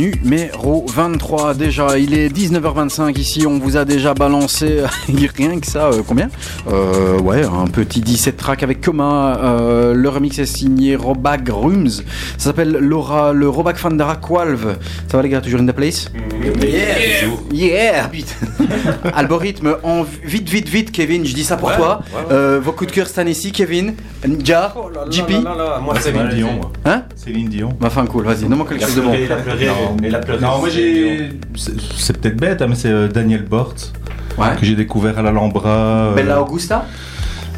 [0.00, 4.78] Numéro 23 déjà, il est 19h25 ici, on vous a déjà balancé
[5.36, 6.30] rien que ça, euh, combien?
[6.72, 11.90] Euh, Ouais, un petit 17 track avec Coma, euh, le remix est signé Robag Rooms,
[11.90, 12.02] ça
[12.38, 14.76] s'appelle Laura, le Robag Fandara Qualv.
[15.06, 16.06] Ça va les gars, toujours in the place?
[16.62, 17.28] Yeah.
[17.52, 18.10] Yeah.
[19.14, 22.00] Algorithme, en vite, vite, vite, Kevin, je dis ça pour Ouais, toi.
[22.14, 22.26] ouais, ouais.
[22.32, 23.94] Euh, vos coups de cœur cette année-ci, Kevin,
[24.26, 24.74] Nja,
[25.10, 25.28] JP.
[25.44, 26.72] là, là, moi, Céline Dion, moi.
[26.86, 27.02] Hein?
[27.32, 27.68] Céline Dion.
[27.80, 29.14] Bah, enfin, cool, vas-y, donne-moi quelque chose de bon.
[29.14, 29.68] il a pleuré,
[30.02, 30.40] il a pleuré.
[30.40, 31.30] Non, moi j'ai.
[31.96, 33.74] C'est peut-être bête, hein, mais c'est euh, Daniel Bort
[34.38, 34.46] Ouais.
[34.58, 35.68] que j'ai découvert à l'Alhambra.
[35.68, 36.86] euh, Bella Augusta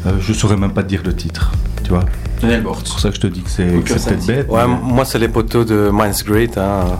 [0.05, 1.51] euh, je saurais même pas te dire le titre,
[1.83, 2.03] tu vois.
[2.41, 2.79] Daniel Bort.
[2.83, 4.49] C'est pour ça que je te dis que c'est peut-être bête.
[4.49, 6.57] Ouais, mais- moi c'est les poteaux de Minds Great.
[6.57, 6.99] Hein.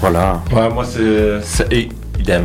[0.00, 0.40] Voilà.
[0.52, 1.88] Ouais, moi, c'est.
[2.18, 2.44] Idem.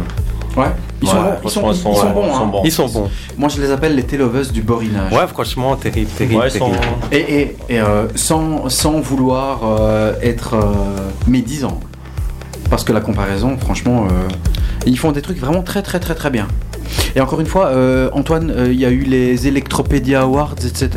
[0.57, 0.65] Ouais,
[1.03, 2.61] ils sont bons, ils sont, sont bons, hein.
[2.63, 3.09] Ils sont bons.
[3.38, 5.11] Moi, je les appelle les téloveuses du borinage.
[5.11, 6.43] Ouais, franchement, terrible, terrible.
[7.11, 10.61] Et, et, et, euh, sans, sans vouloir euh, être euh,
[11.27, 11.80] médisant.
[12.69, 14.27] Parce que la comparaison, franchement, euh,
[14.85, 16.47] ils font des trucs vraiment très très très très bien.
[17.15, 20.89] Et encore une fois, euh, Antoine, euh, il y a eu les Electropedia Awards, etc.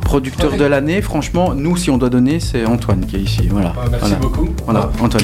[0.00, 3.46] Producteur de l'année, franchement, nous, si on doit donner, c'est Antoine qui est ici.
[3.50, 3.72] Voilà.
[3.76, 4.16] Ah, merci Voilà.
[4.16, 4.48] beaucoup.
[4.64, 5.22] Voilà, Antoine.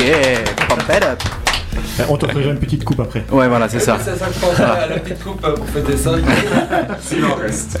[0.00, 1.22] Yeah, pump it up.
[2.08, 3.24] On t'offrira une petite coupe après.
[3.30, 3.98] Ouais, voilà, c'est ça.
[4.02, 6.12] C'est ça que je pensais à la petite coupe euh, pour fêter ça.
[7.00, 7.78] S'il en reste.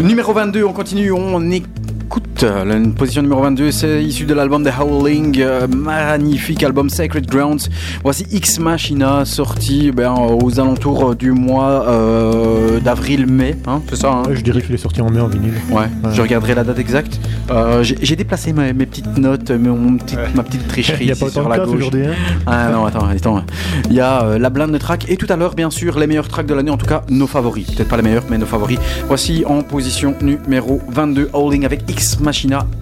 [0.00, 2.33] Numéro 22, on continue, on écoute.
[2.42, 7.70] La position numéro 22, c'est issu de l'album The Howling, euh, magnifique album Sacred Grounds.
[8.02, 14.22] Voici X Machina, sorti ben, aux alentours du mois euh, d'avril-mai, hein, c'est ça hein
[14.32, 15.54] je dirais qu'il est sorti en mai en vinyle.
[15.70, 17.18] Ouais, je regarderai la date exacte.
[17.50, 21.14] Euh, J'ai déplacé ma- mes petites notes, mon, petit- ma petite tricherie Il y a
[21.14, 21.76] ici pas sur la gauche.
[21.76, 22.06] aujourd'hui.
[22.06, 22.12] Hein
[22.46, 23.42] Ah non, attends, attends.
[23.88, 26.06] Il y a euh, la blinde de tracks et tout à l'heure, bien sûr, les
[26.06, 27.70] meilleurs tracks de l'année, en tout cas nos favoris.
[27.70, 28.78] Peut-être pas les meilleurs, mais nos favoris.
[29.08, 32.23] Voici en position numéro 22, Howling avec X Machina,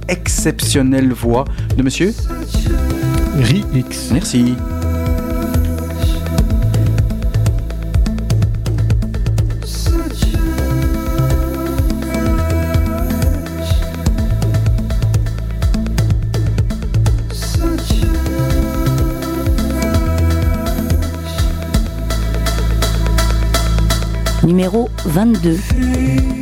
[0.08, 1.44] exceptionnelle voix
[1.76, 2.14] de monsieur.
[3.40, 4.10] Ri-X.
[4.12, 4.54] Merci.
[24.44, 26.41] Numéro 22.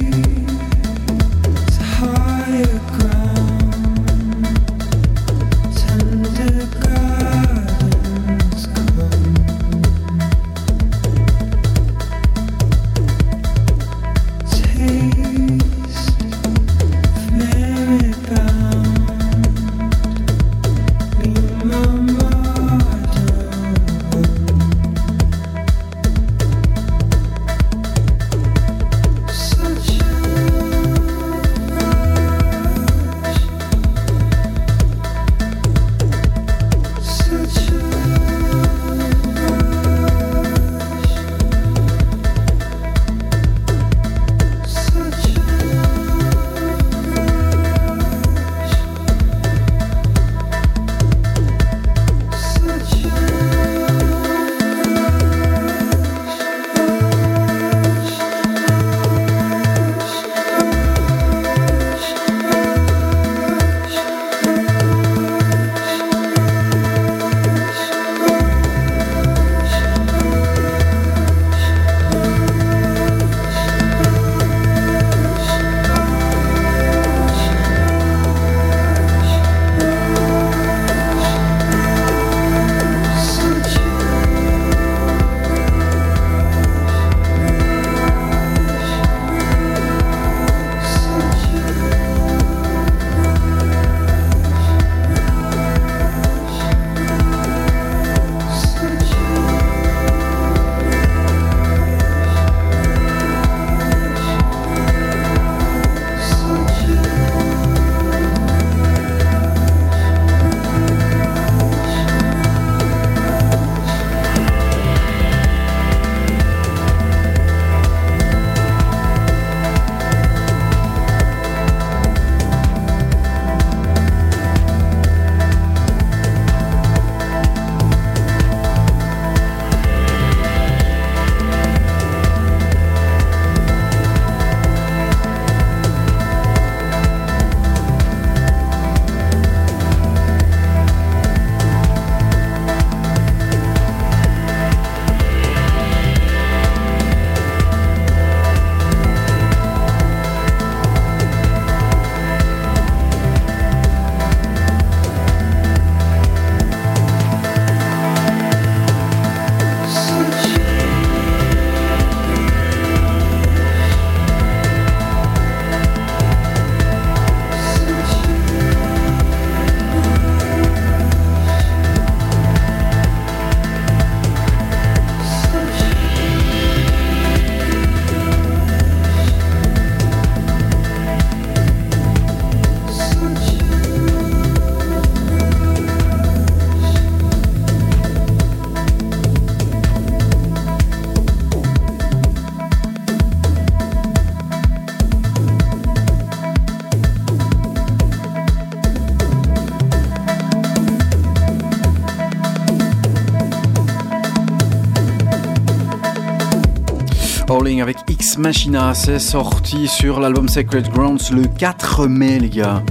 [208.41, 212.83] Machina, c'est sorti sur l'album Sacred Grounds le 4 mai, les gars.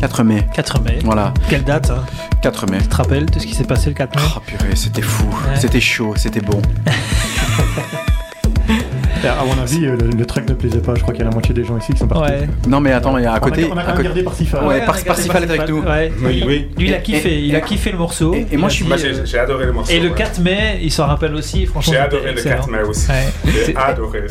[0.00, 0.46] 4 mai.
[0.54, 1.00] 4 mai.
[1.04, 1.34] Voilà.
[1.50, 2.02] Quelle date hein
[2.40, 2.78] 4 mai.
[2.78, 4.22] Tu te rappelles de ce qui s'est passé le 4 mai?
[4.34, 5.26] Oh purée, c'était fou.
[5.26, 5.56] Ouais.
[5.60, 6.62] C'était chaud, c'était bon.
[9.32, 10.94] À mon avis, euh, le, le track ne plaisait pas.
[10.94, 12.32] Je crois qu'il y a la moitié des gens ici qui sont partis.
[12.32, 12.48] Ouais.
[12.68, 13.68] Non mais attends, il y a à On a- côté.
[13.72, 14.60] on a quand à même gardé Parsifal.
[14.62, 15.82] Ouais, Ouais, on Parsifal est avec nous.
[15.82, 16.12] Ouais.
[16.22, 16.68] Oui, oui.
[16.78, 18.34] Lui, il a kiffé, et- il a kiffé le morceau.
[18.34, 19.92] et- moi, je suis- dit, Moi, j'ai euh, j'ai adoré le morceau.
[19.92, 20.14] Et le ouais.
[20.14, 21.92] 4 mai, il s'en rappelle aussi, franchement.
[21.92, 22.56] J'ai adoré le excellent.
[22.56, 23.08] 4 mai aussi.
[23.10, 23.52] Ouais.
[23.66, 24.22] J'ai adoré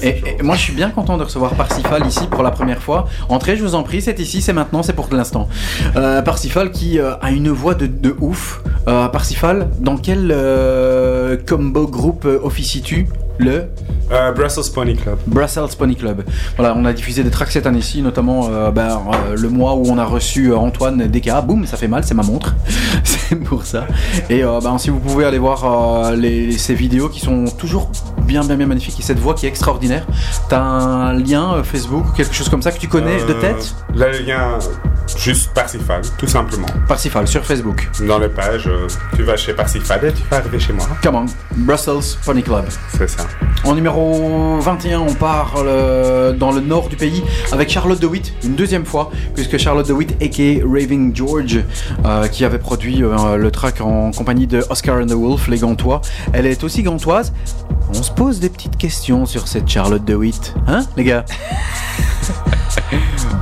[0.44, 3.08] moi je suis bien content de recevoir Parsifal ici pour la première fois.
[3.30, 5.48] Entrez, je vous en prie, c'est ici, c'est maintenant, c'est pour l'instant.
[5.96, 8.62] Euh, Parsifal qui euh, a une voix de, de ouf.
[8.88, 13.08] Euh, Parsifal, dans quel euh, combo groupe euh, officie-tu
[13.38, 13.64] le
[14.11, 15.18] Euh, Brussels Pony Club.
[15.26, 16.23] Brussels Pony Club.
[16.57, 19.86] Voilà, on a diffusé des tracks cette année-ci, notamment euh, ben, euh, le mois où
[19.88, 21.32] on a reçu Antoine DK.
[21.44, 22.56] Boum, ça fait mal, c'est ma montre.
[23.03, 23.88] c'est pour ça.
[24.30, 27.90] Et ben, si vous pouvez aller voir les, ces vidéos qui sont toujours
[28.22, 30.06] bien, bien, bien magnifiques et cette voix qui est extraordinaire.
[30.49, 33.76] T'as un lien Facebook ou quelque chose comme ça que tu connais de tête?
[33.95, 34.60] Là, le lien,
[35.18, 36.68] juste Parsifal, tout simplement.
[36.88, 37.90] Parsifal sur Facebook.
[38.07, 38.69] Dans les pages,
[39.15, 40.86] tu vas chez Parsifal et tu vas arriver chez moi.
[41.03, 41.26] Come on,
[41.56, 42.65] Brussels Pony Club.
[42.98, 43.26] C'est ça.
[43.66, 48.54] En numéro 21, on part euh, dans le nord du pays avec Charlotte DeWitt, une
[48.54, 50.64] deuxième fois, puisque Charlotte DeWitt, a.k.a.
[50.64, 51.60] Raving George,
[52.06, 55.58] euh, qui avait produit euh, le track en compagnie de Oscar and the Wolf, les
[55.58, 56.02] Gantois,
[56.32, 57.34] elle est aussi gantoise.
[57.90, 61.26] On se pose des petites questions sur cette Charlotte DeWitt, hein, les gars?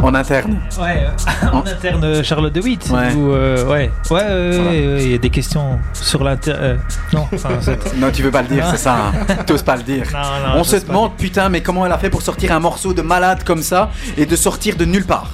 [0.02, 0.60] En interne.
[0.80, 2.90] Ouais, euh, en interne euh, Charlotte DeWitt.
[2.90, 3.14] Ouais.
[3.14, 6.53] Ou, euh, ouais, ouais, il y a des questions sur l'inter.
[6.56, 6.76] euh,
[7.14, 7.28] non,
[7.98, 8.95] Non, tu veux pas le dire, c'est ça.
[9.07, 9.36] Hein.
[9.45, 10.06] T'oses pas le dire.
[10.11, 12.94] Non, non, On se demande, putain, mais comment elle a fait pour sortir un morceau
[12.94, 15.30] de malade comme ça et de sortir de nulle part?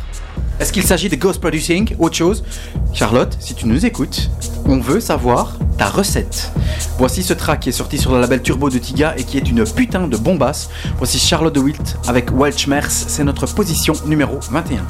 [0.60, 2.44] Est-ce qu'il s'agit de Ghost Producing Autre chose?
[2.94, 4.30] Charlotte, si tu nous écoutes,
[4.66, 6.52] on veut savoir ta recette.
[6.98, 9.50] Voici ce track qui est sorti sur le label Turbo de Tiga et qui est
[9.50, 10.70] une putain de bombasse.
[10.98, 12.92] Voici Charlotte de Wilt avec Welchmers.
[12.92, 14.86] C'est notre position numéro 21.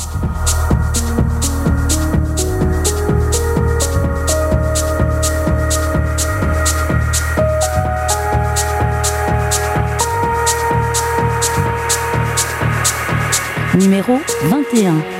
[13.77, 15.18] Numéro 21.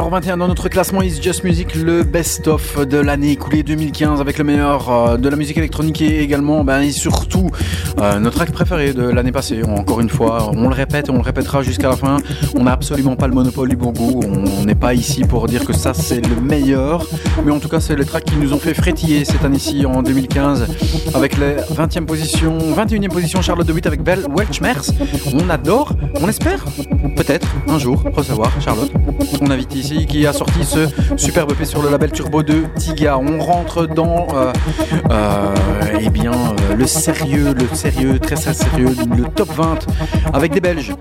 [0.00, 4.38] Numéro 21 dans notre classement Is Just Music, le best-of de l'année écoulée 2015 avec
[4.38, 7.50] le meilleur euh, de la musique électronique et également ben, et surtout
[8.00, 9.62] euh, notre track préféré de l'année passée.
[9.64, 12.16] Encore une fois, on le répète et on le répétera jusqu'à la fin.
[12.54, 14.20] On n'a absolument pas le monopole du bon goût.
[14.24, 17.06] On n'est pas ici pour dire que ça c'est le meilleur.
[17.44, 20.02] Mais en tout cas, c'est les tracks qui nous ont fait frétiller cette année-ci en
[20.02, 20.66] 2015
[21.14, 24.82] avec les 20e position, 21e position Charlotte de Witt avec Belle Welchmers.
[25.34, 26.64] On adore, on espère
[27.16, 28.92] peut-être un jour recevoir Charlotte,
[29.40, 33.18] mon invité ici, qui a sorti ce superbe EP sur le label Turbo de Tiga.
[33.18, 34.52] On rentre dans euh,
[35.10, 35.54] euh,
[36.00, 39.86] eh bien, euh, le sérieux, le sérieux, très très sérieux, le top 20
[40.32, 40.94] avec des Belges.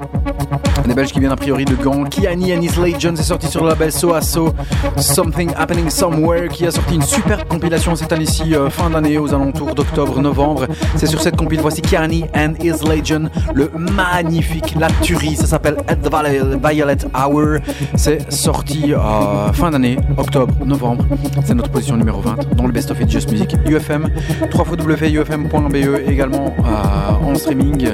[0.87, 2.05] Des Belges qui viennent a priori de Gand.
[2.05, 4.53] Kiani and His Legends est sorti sur le label So So.
[4.97, 9.33] Something Happening Somewhere qui a sorti une superbe compilation cette année-ci, euh, fin d'année, aux
[9.33, 10.65] alentours d'octobre-novembre.
[10.95, 15.35] C'est sur cette compile, voici Kiani and His Legend, le magnifique, la tuerie.
[15.35, 17.59] Ça s'appelle At the Violet- Hour.
[17.95, 21.05] C'est sorti euh, fin d'année, octobre-novembre.
[21.45, 24.09] C'est notre position numéro 20 dans le Best of It Just Music UFM.
[24.51, 27.89] 3 ufm.be E, également euh, en streaming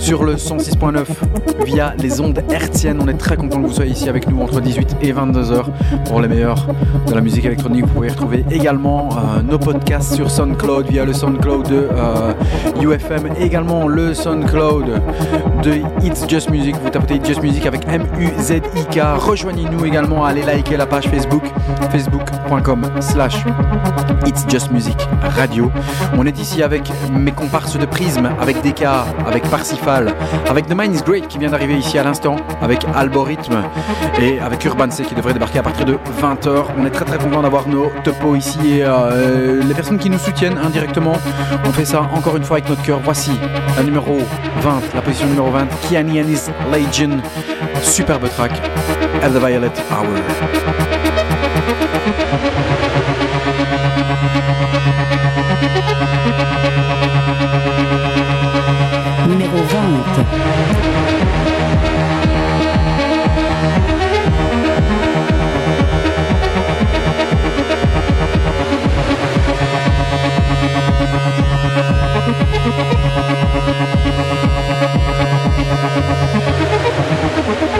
[0.00, 1.04] sur le 106.9
[1.64, 3.00] via les ondes hertziennes.
[3.02, 5.70] On est très content que vous soyez ici avec nous entre 18 et 22 heures
[6.06, 6.66] pour les meilleurs
[7.06, 7.86] de la musique électronique.
[7.86, 12.32] Vous pouvez retrouver également euh, nos podcasts sur SoundCloud via le SoundCloud de euh,
[12.80, 15.00] UFM, également le SoundCloud
[15.62, 15.72] de
[16.04, 16.76] It's Just Music.
[16.82, 19.00] Vous tapez It's Just Music avec M-U-Z-I-K.
[19.18, 21.42] Rejoignez-nous également, allez liker la page Facebook,
[21.90, 23.44] facebook.com slash
[24.26, 24.96] It's Just Music
[25.36, 25.70] Radio.
[26.16, 28.84] On est ici avec mes comparses de Prisme, avec DK,
[29.26, 30.14] avec Parsifal,
[30.48, 32.04] avec The Mind is Great qui vient d'arriver ici à
[32.62, 33.62] avec Algorithme
[34.20, 36.64] et avec Urban C qui devrait débarquer à partir de 20h.
[36.78, 40.18] On est très très content d'avoir nos topos ici et euh, les personnes qui nous
[40.18, 41.12] soutiennent indirectement.
[41.66, 43.00] On fait ça encore une fois avec notre cœur.
[43.04, 43.32] Voici
[43.76, 44.18] la numéro
[44.60, 47.18] 20, la position numéro 20, Kiani and His Legion.
[47.82, 48.52] Superbe track,
[49.22, 50.06] At the Violet Hour.
[59.28, 60.87] Numéro 20.
[75.88, 77.74] ハハハハ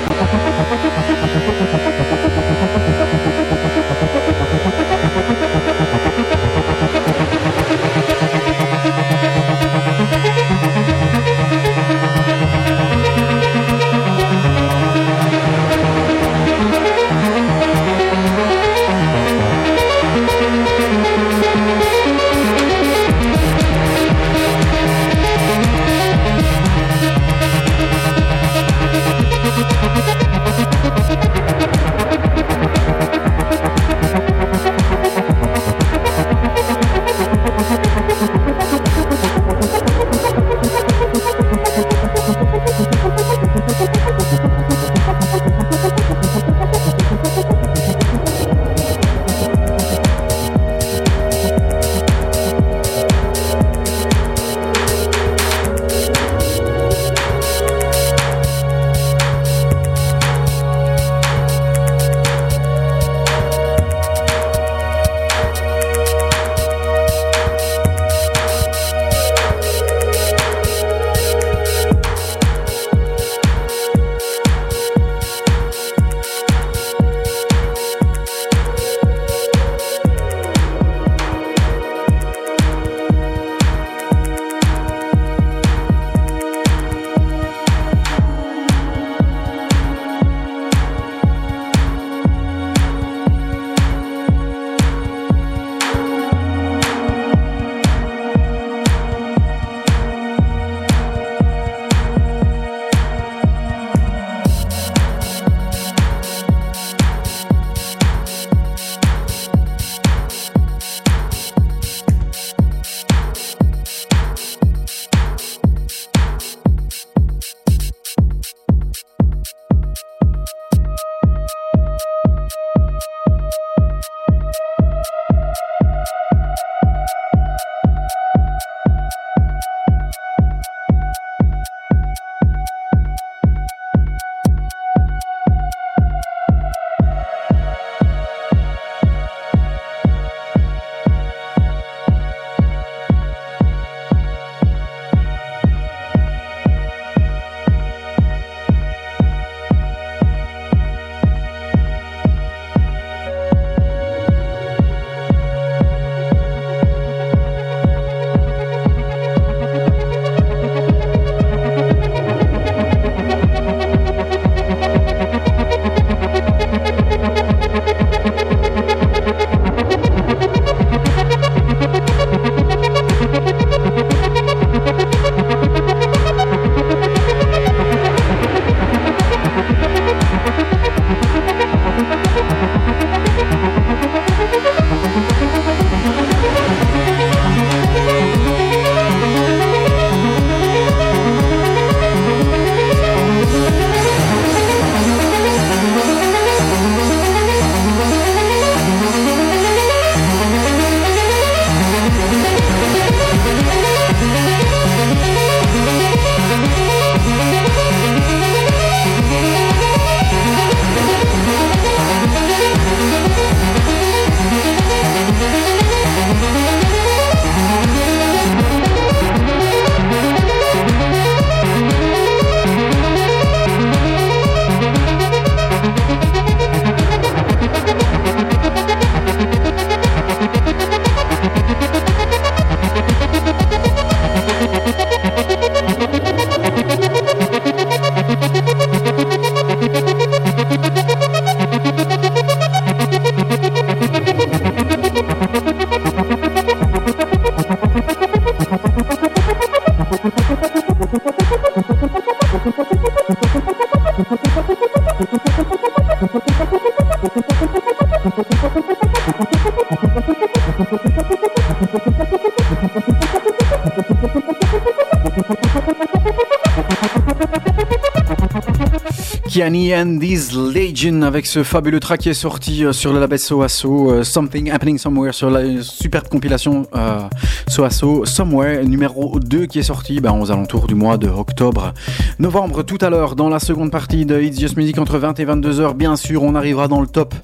[269.94, 274.10] And These Legion avec ce fabuleux track qui est sorti euh, sur le label Soaso,
[274.10, 277.20] euh, Something Happening Somewhere sur la superbe compilation euh,
[277.68, 281.94] Soaso Somewhere numéro 2 qui est sorti ben, aux alentours du mois de octobre.
[282.38, 285.44] Novembre tout à l'heure dans la seconde partie de It's Just Music entre 20 et
[285.44, 287.34] 22 heures bien sûr on arrivera dans le top.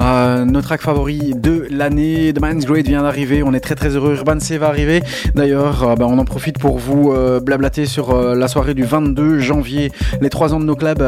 [0.00, 3.90] Euh, nos tracks favoris de l'année, The Man's Great vient d'arriver, on est très très
[3.90, 5.02] heureux, Urban C va arriver.
[5.34, 8.84] D'ailleurs euh, ben, on en profite pour vous euh, blablater sur euh, la soirée du
[8.84, 11.02] 22 janvier, les 3 ans de nos clubs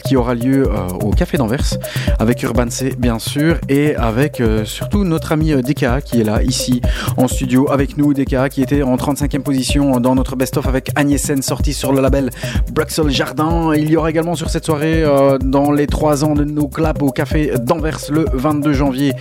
[0.00, 1.78] qui aura lieu euh, au Café d'Anvers
[2.18, 6.24] avec Urban C bien sûr et avec euh, surtout notre ami euh, DKA qui est
[6.24, 6.80] là ici
[7.16, 8.14] en studio avec nous.
[8.14, 12.30] DKA qui était en 35e position dans notre best-of avec Agnesen sorti sur le label
[12.72, 13.74] Bruxelles Jardin.
[13.74, 17.02] Il y aura également sur cette soirée euh, dans les 3 ans de nos clubs
[17.02, 19.12] au Café d'Anvers le 22 janvier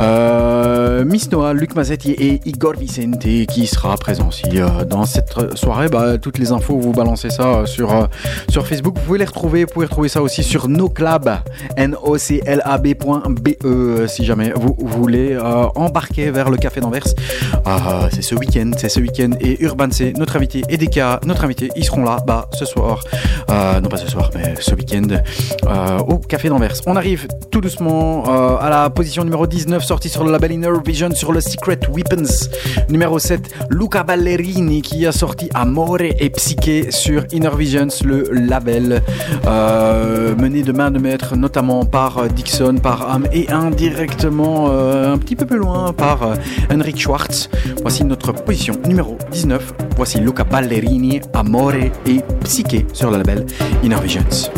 [0.00, 3.18] euh, Miss Noah, Luc Mazzetti et Igor Vicente
[3.48, 5.88] qui sera présent aussi euh, dans cette soirée.
[5.88, 8.06] Bah, toutes les infos vous balancez ça euh, sur, euh,
[8.48, 8.96] sur Facebook.
[8.96, 9.66] Vous pouvez les retrouver
[10.08, 11.40] ça aussi sur noclab
[11.76, 13.48] noclab.be
[14.06, 17.04] si jamais vous voulez euh, embarquer vers le café d'Anvers.
[17.64, 21.44] Ah, c'est ce week-end c'est ce week-end et Urban C notre invité et DK notre
[21.44, 23.02] invité ils seront là bah ce soir.
[23.50, 25.08] Euh, non pas ce soir mais ce week-end
[25.66, 26.74] euh, au café d'Anvers.
[26.86, 31.14] On arrive tout doucement à la position numéro 19 sortie sur le label Inner Vision
[31.14, 32.48] sur le Secret Weapons.
[32.88, 39.02] Numéro 7 Luca Ballerini qui a sorti Amore et Psyche sur Inner Visions le label
[40.38, 45.18] mené de main de maître notamment par euh, Dixon par Am et indirectement euh, un
[45.18, 46.34] petit peu plus loin par euh,
[46.72, 47.48] Henrik Schwartz.
[47.82, 51.74] Voici notre position numéro 19 voici Luca Ballerini Amore
[52.06, 53.46] et Psyche sur le label
[53.82, 54.50] Inner Visions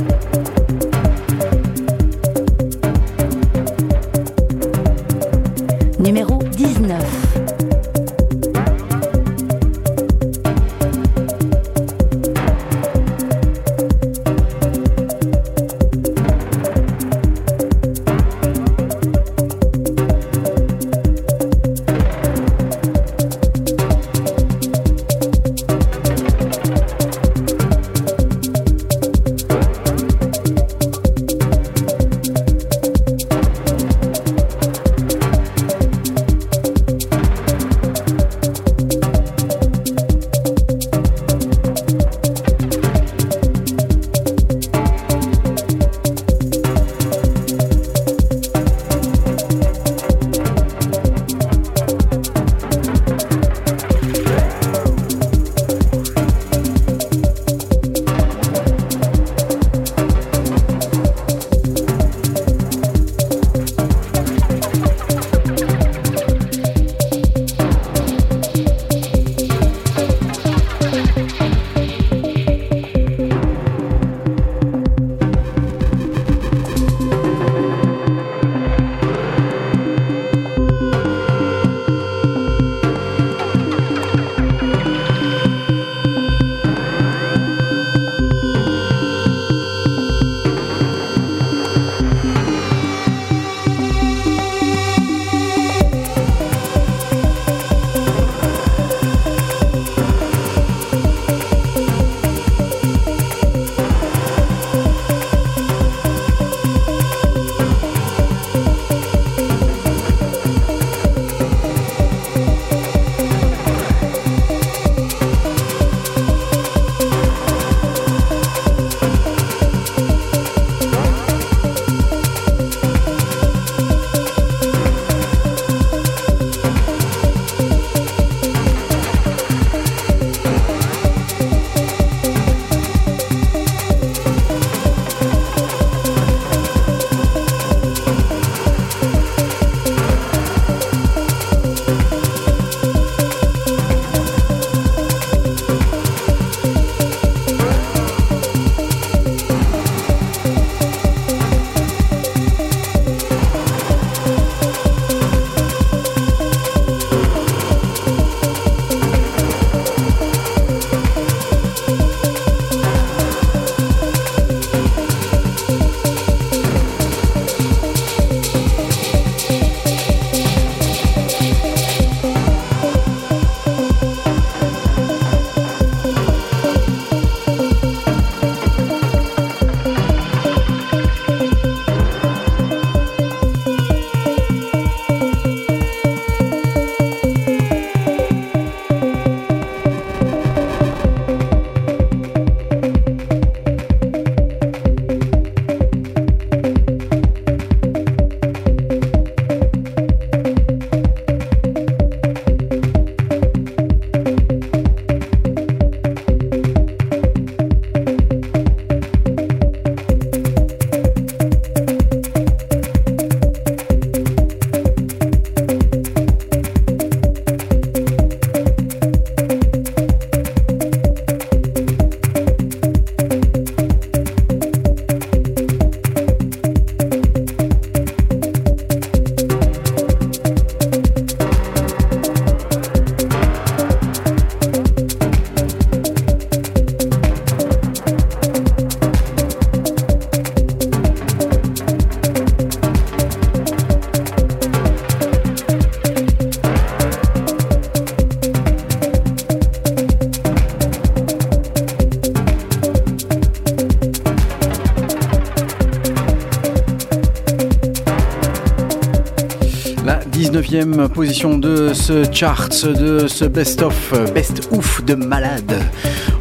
[261.20, 265.78] 19e position de ce chart, de ce best-of, euh, best-ouf de malade.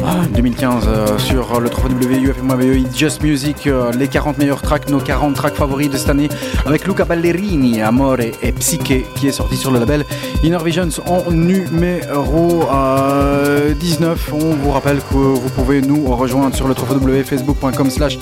[0.06, 5.36] Ah, 2015 euh, sur le www.ufm.be Just Music, euh, les 40 meilleurs tracks, nos 40
[5.36, 6.30] tracks favoris de cette année,
[6.66, 10.06] avec Luca Ballerini, Amore et Psyche, qui est sorti sur le label
[10.44, 14.32] Inner Visions en numéro euh, 19.
[14.34, 18.20] On vous rappelle que vous pouvez nous rejoindre sur le www.facebook.com slash euh,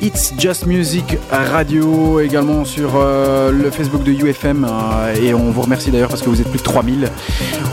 [0.00, 5.62] It's Just Music Radio, également sur euh, le Facebook de UFM, euh, et on vous
[5.62, 7.08] remercie d'ailleurs parce que vous êtes plus de 3000.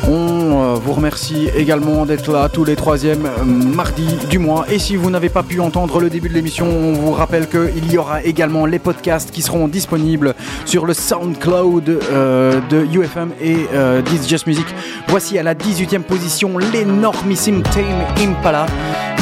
[0.08, 4.66] On euh, vous remercie également d'être là tous les troisièmes euh, mardis du mois.
[4.70, 7.92] Et si vous n'avez pas pu entendre le début de l'émission, on vous rappelle qu'il
[7.92, 10.36] y aura également les podcasts qui seront disponibles
[10.66, 14.66] sur le SoundCloud euh, de UFM et euh, This Just Music.
[15.08, 18.66] Voici à la 18e position l'énormissime Tame Impala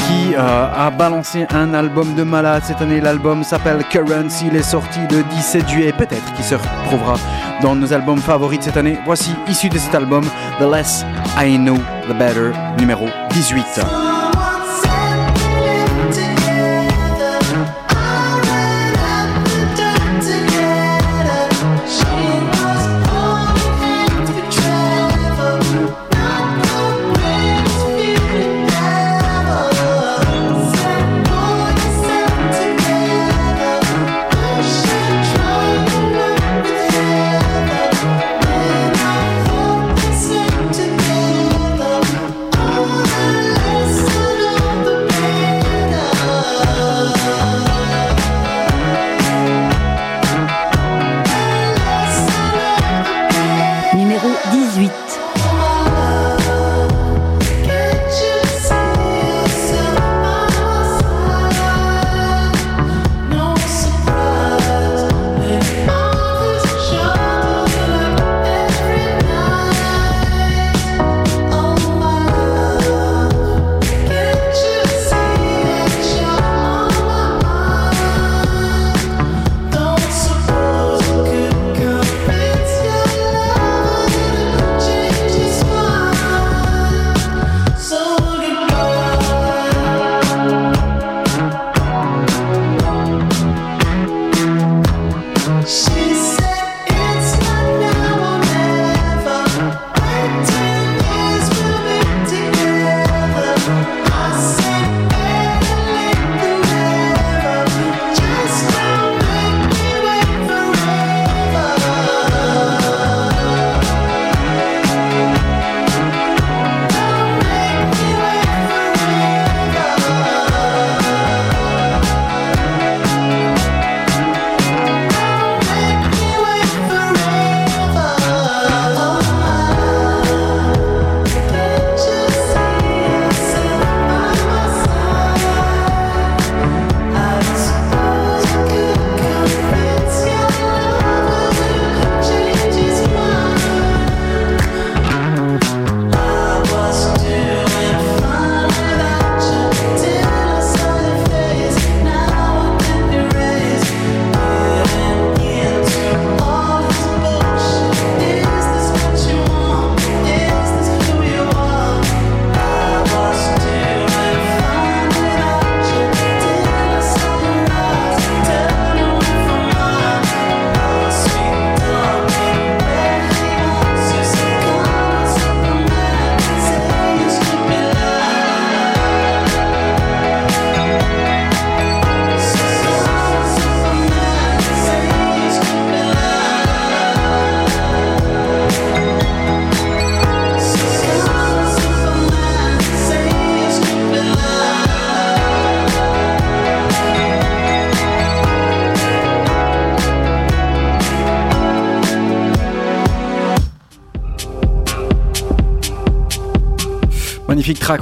[0.09, 2.99] qui euh, a balancé un album de malade cette année.
[2.99, 4.43] L'album s'appelle Currents.
[4.43, 5.93] Il est sorti le 17 juillet.
[5.93, 7.15] Peut-être qu'il se retrouvera
[7.61, 8.97] dans nos albums favoris de cette année.
[9.05, 10.23] Voici, issu de cet album,
[10.59, 11.05] The Less
[11.37, 11.77] I Know,
[12.07, 14.08] The Better, numéro 18.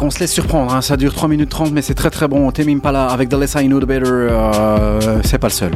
[0.01, 0.81] On se laisse surprendre, hein.
[0.81, 2.51] ça dure 3 minutes 30 mais c'est très très bon.
[2.51, 5.72] Tame Impala avec The Less I Know The Better, euh, c'est pas le seul.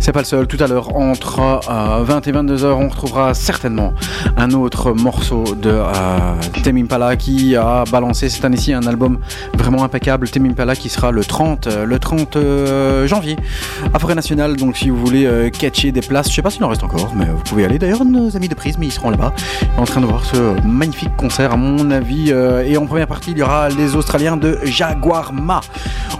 [0.00, 0.46] C'est pas le seul.
[0.46, 3.92] Tout à l'heure, entre euh, 20 et 22 heures, on retrouvera certainement
[4.40, 6.34] un autre morceau de euh,
[6.64, 9.18] Tame Impala qui a balancé cette année-ci un album
[9.54, 10.30] vraiment impeccable.
[10.30, 13.36] Tame Impala qui sera le 30, euh, le 30 euh, janvier
[13.92, 14.56] à Forêt Nationale.
[14.56, 17.12] Donc si vous voulez euh, catcher des places, je sais pas s'il en reste encore,
[17.14, 17.78] mais vous pouvez aller.
[17.78, 19.34] D'ailleurs, nos amis de Prisme, ils seront là-bas
[19.76, 22.30] en train de voir ce magnifique concert, à mon avis.
[22.30, 25.60] et en première partie, il y aura les Australiens de Jaguar Ma.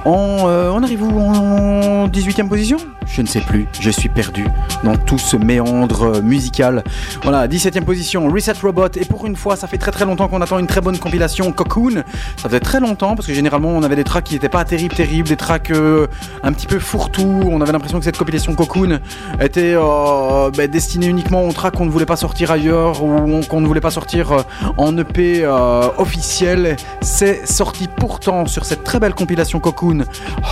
[0.05, 1.19] On arrive où?
[1.21, 2.79] En 18e position?
[3.13, 4.47] Je ne sais plus, je suis perdu
[4.85, 6.85] dans tout ce méandre euh, musical.
[7.23, 8.87] Voilà, 17e position, Reset Robot.
[8.97, 11.51] Et pour une fois, ça fait très très longtemps qu'on attend une très bonne compilation
[11.53, 12.03] Cocoon.
[12.37, 14.95] Ça faisait très longtemps parce que généralement on avait des tracks qui n'étaient pas terribles,
[14.95, 16.07] terribles, des tracks euh,
[16.45, 17.43] un petit peu fourre-tout.
[17.51, 19.01] On avait l'impression que cette compilation Cocoon
[19.41, 23.43] était euh, ben, destinée uniquement aux tracks qu'on ne voulait pas sortir ailleurs ou on-
[23.43, 24.45] qu'on ne voulait pas sortir
[24.77, 25.45] en EP
[25.99, 26.77] officiel.
[27.01, 30.05] C'est sorti pourtant sur cette très belle compilation Cocoon.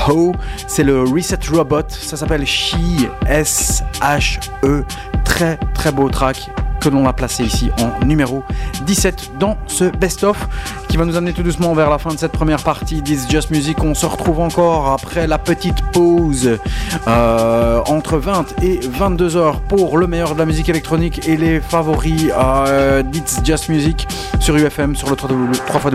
[0.08, 0.32] Ho,
[0.66, 1.82] c'est le Reset Robot.
[1.88, 4.82] Ça s'appelle She S H E.
[5.22, 6.48] Très très beau track
[6.80, 8.42] que l'on a placé ici en numéro
[8.86, 10.48] 17 dans ce best-of
[10.88, 13.50] qui va nous amener tout doucement vers la fin de cette première partie d'Is Just
[13.50, 13.82] Music.
[13.82, 16.58] On se retrouve encore après la petite pause
[17.06, 21.60] euh, entre 20 et 22 heures pour le meilleur de la musique électronique et les
[21.60, 24.06] favoris euh, d'It's Just Music
[24.40, 25.90] sur UFM, sur le 3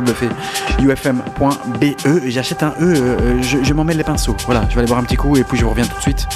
[0.80, 1.86] ufm.be.
[2.28, 4.36] J'achète un E, euh, je, je m'en les pinceaux.
[4.46, 6.28] Voilà, je vais aller boire un petit coup et puis je reviens tout de suite.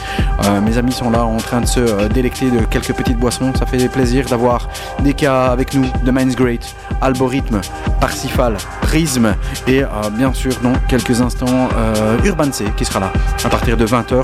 [0.45, 3.53] Euh, mes amis sont là en train de se délecter de quelques petites boissons.
[3.55, 4.69] Ça fait plaisir d'avoir
[4.99, 7.61] des cas avec nous de Minds Great, Algorithme,
[7.99, 8.47] Parsifal,
[8.82, 9.34] Prism
[9.68, 13.11] et euh, bien sûr dans quelques instants euh, Urban C qui sera là
[13.44, 14.24] à partir de 20h.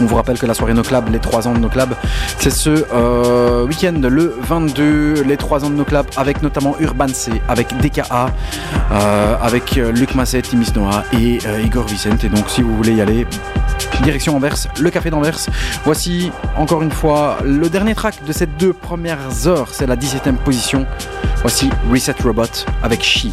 [0.00, 1.90] On vous rappelle que la soirée No Club, les 3 ans de No Club,
[2.38, 7.08] c'est ce euh, week-end le 22, les 3 ans de No Club, avec notamment Urban
[7.08, 8.30] C, avec DKA,
[9.42, 12.24] avec Luc Masset, Timis Noah et Igor Vicente.
[12.24, 13.26] Et donc si vous voulez y aller,
[14.02, 15.38] direction Anvers, le café d'Anvers.
[15.84, 20.36] Voici encore une fois le dernier track de ces deux premières heures, c'est la 17ème
[20.36, 20.86] position.
[21.42, 22.42] Voici Reset Robot
[22.84, 23.26] avec She.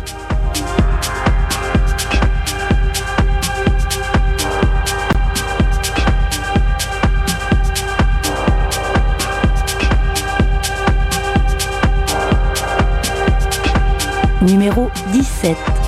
[14.41, 15.78] Numéro 17.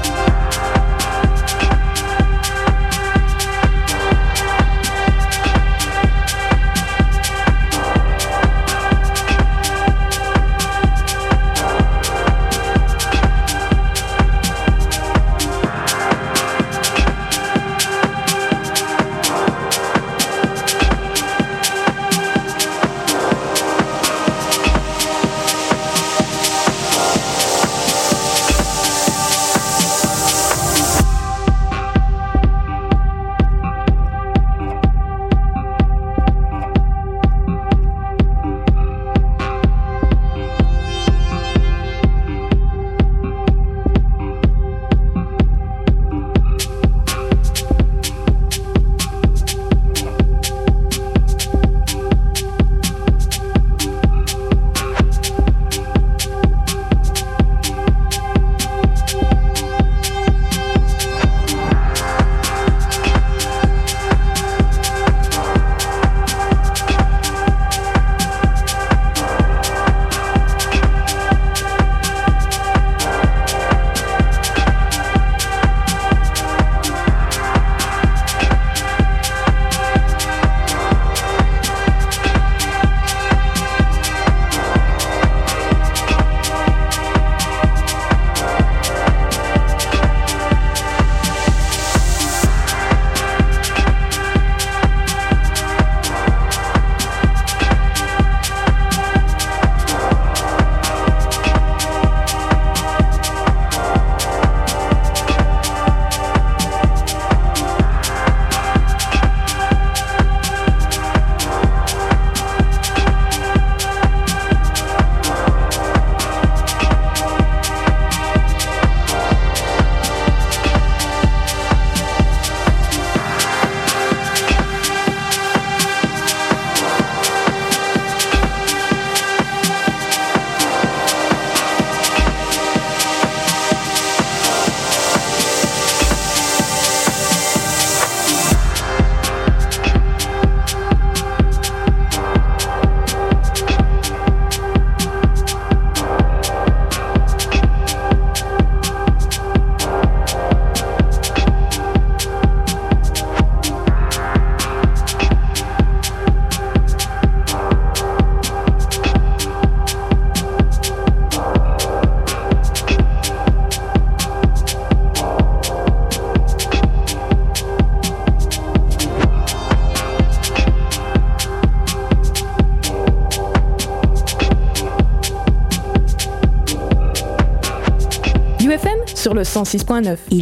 [179.44, 180.18] Sur le 106.9.
[180.30, 180.40] Il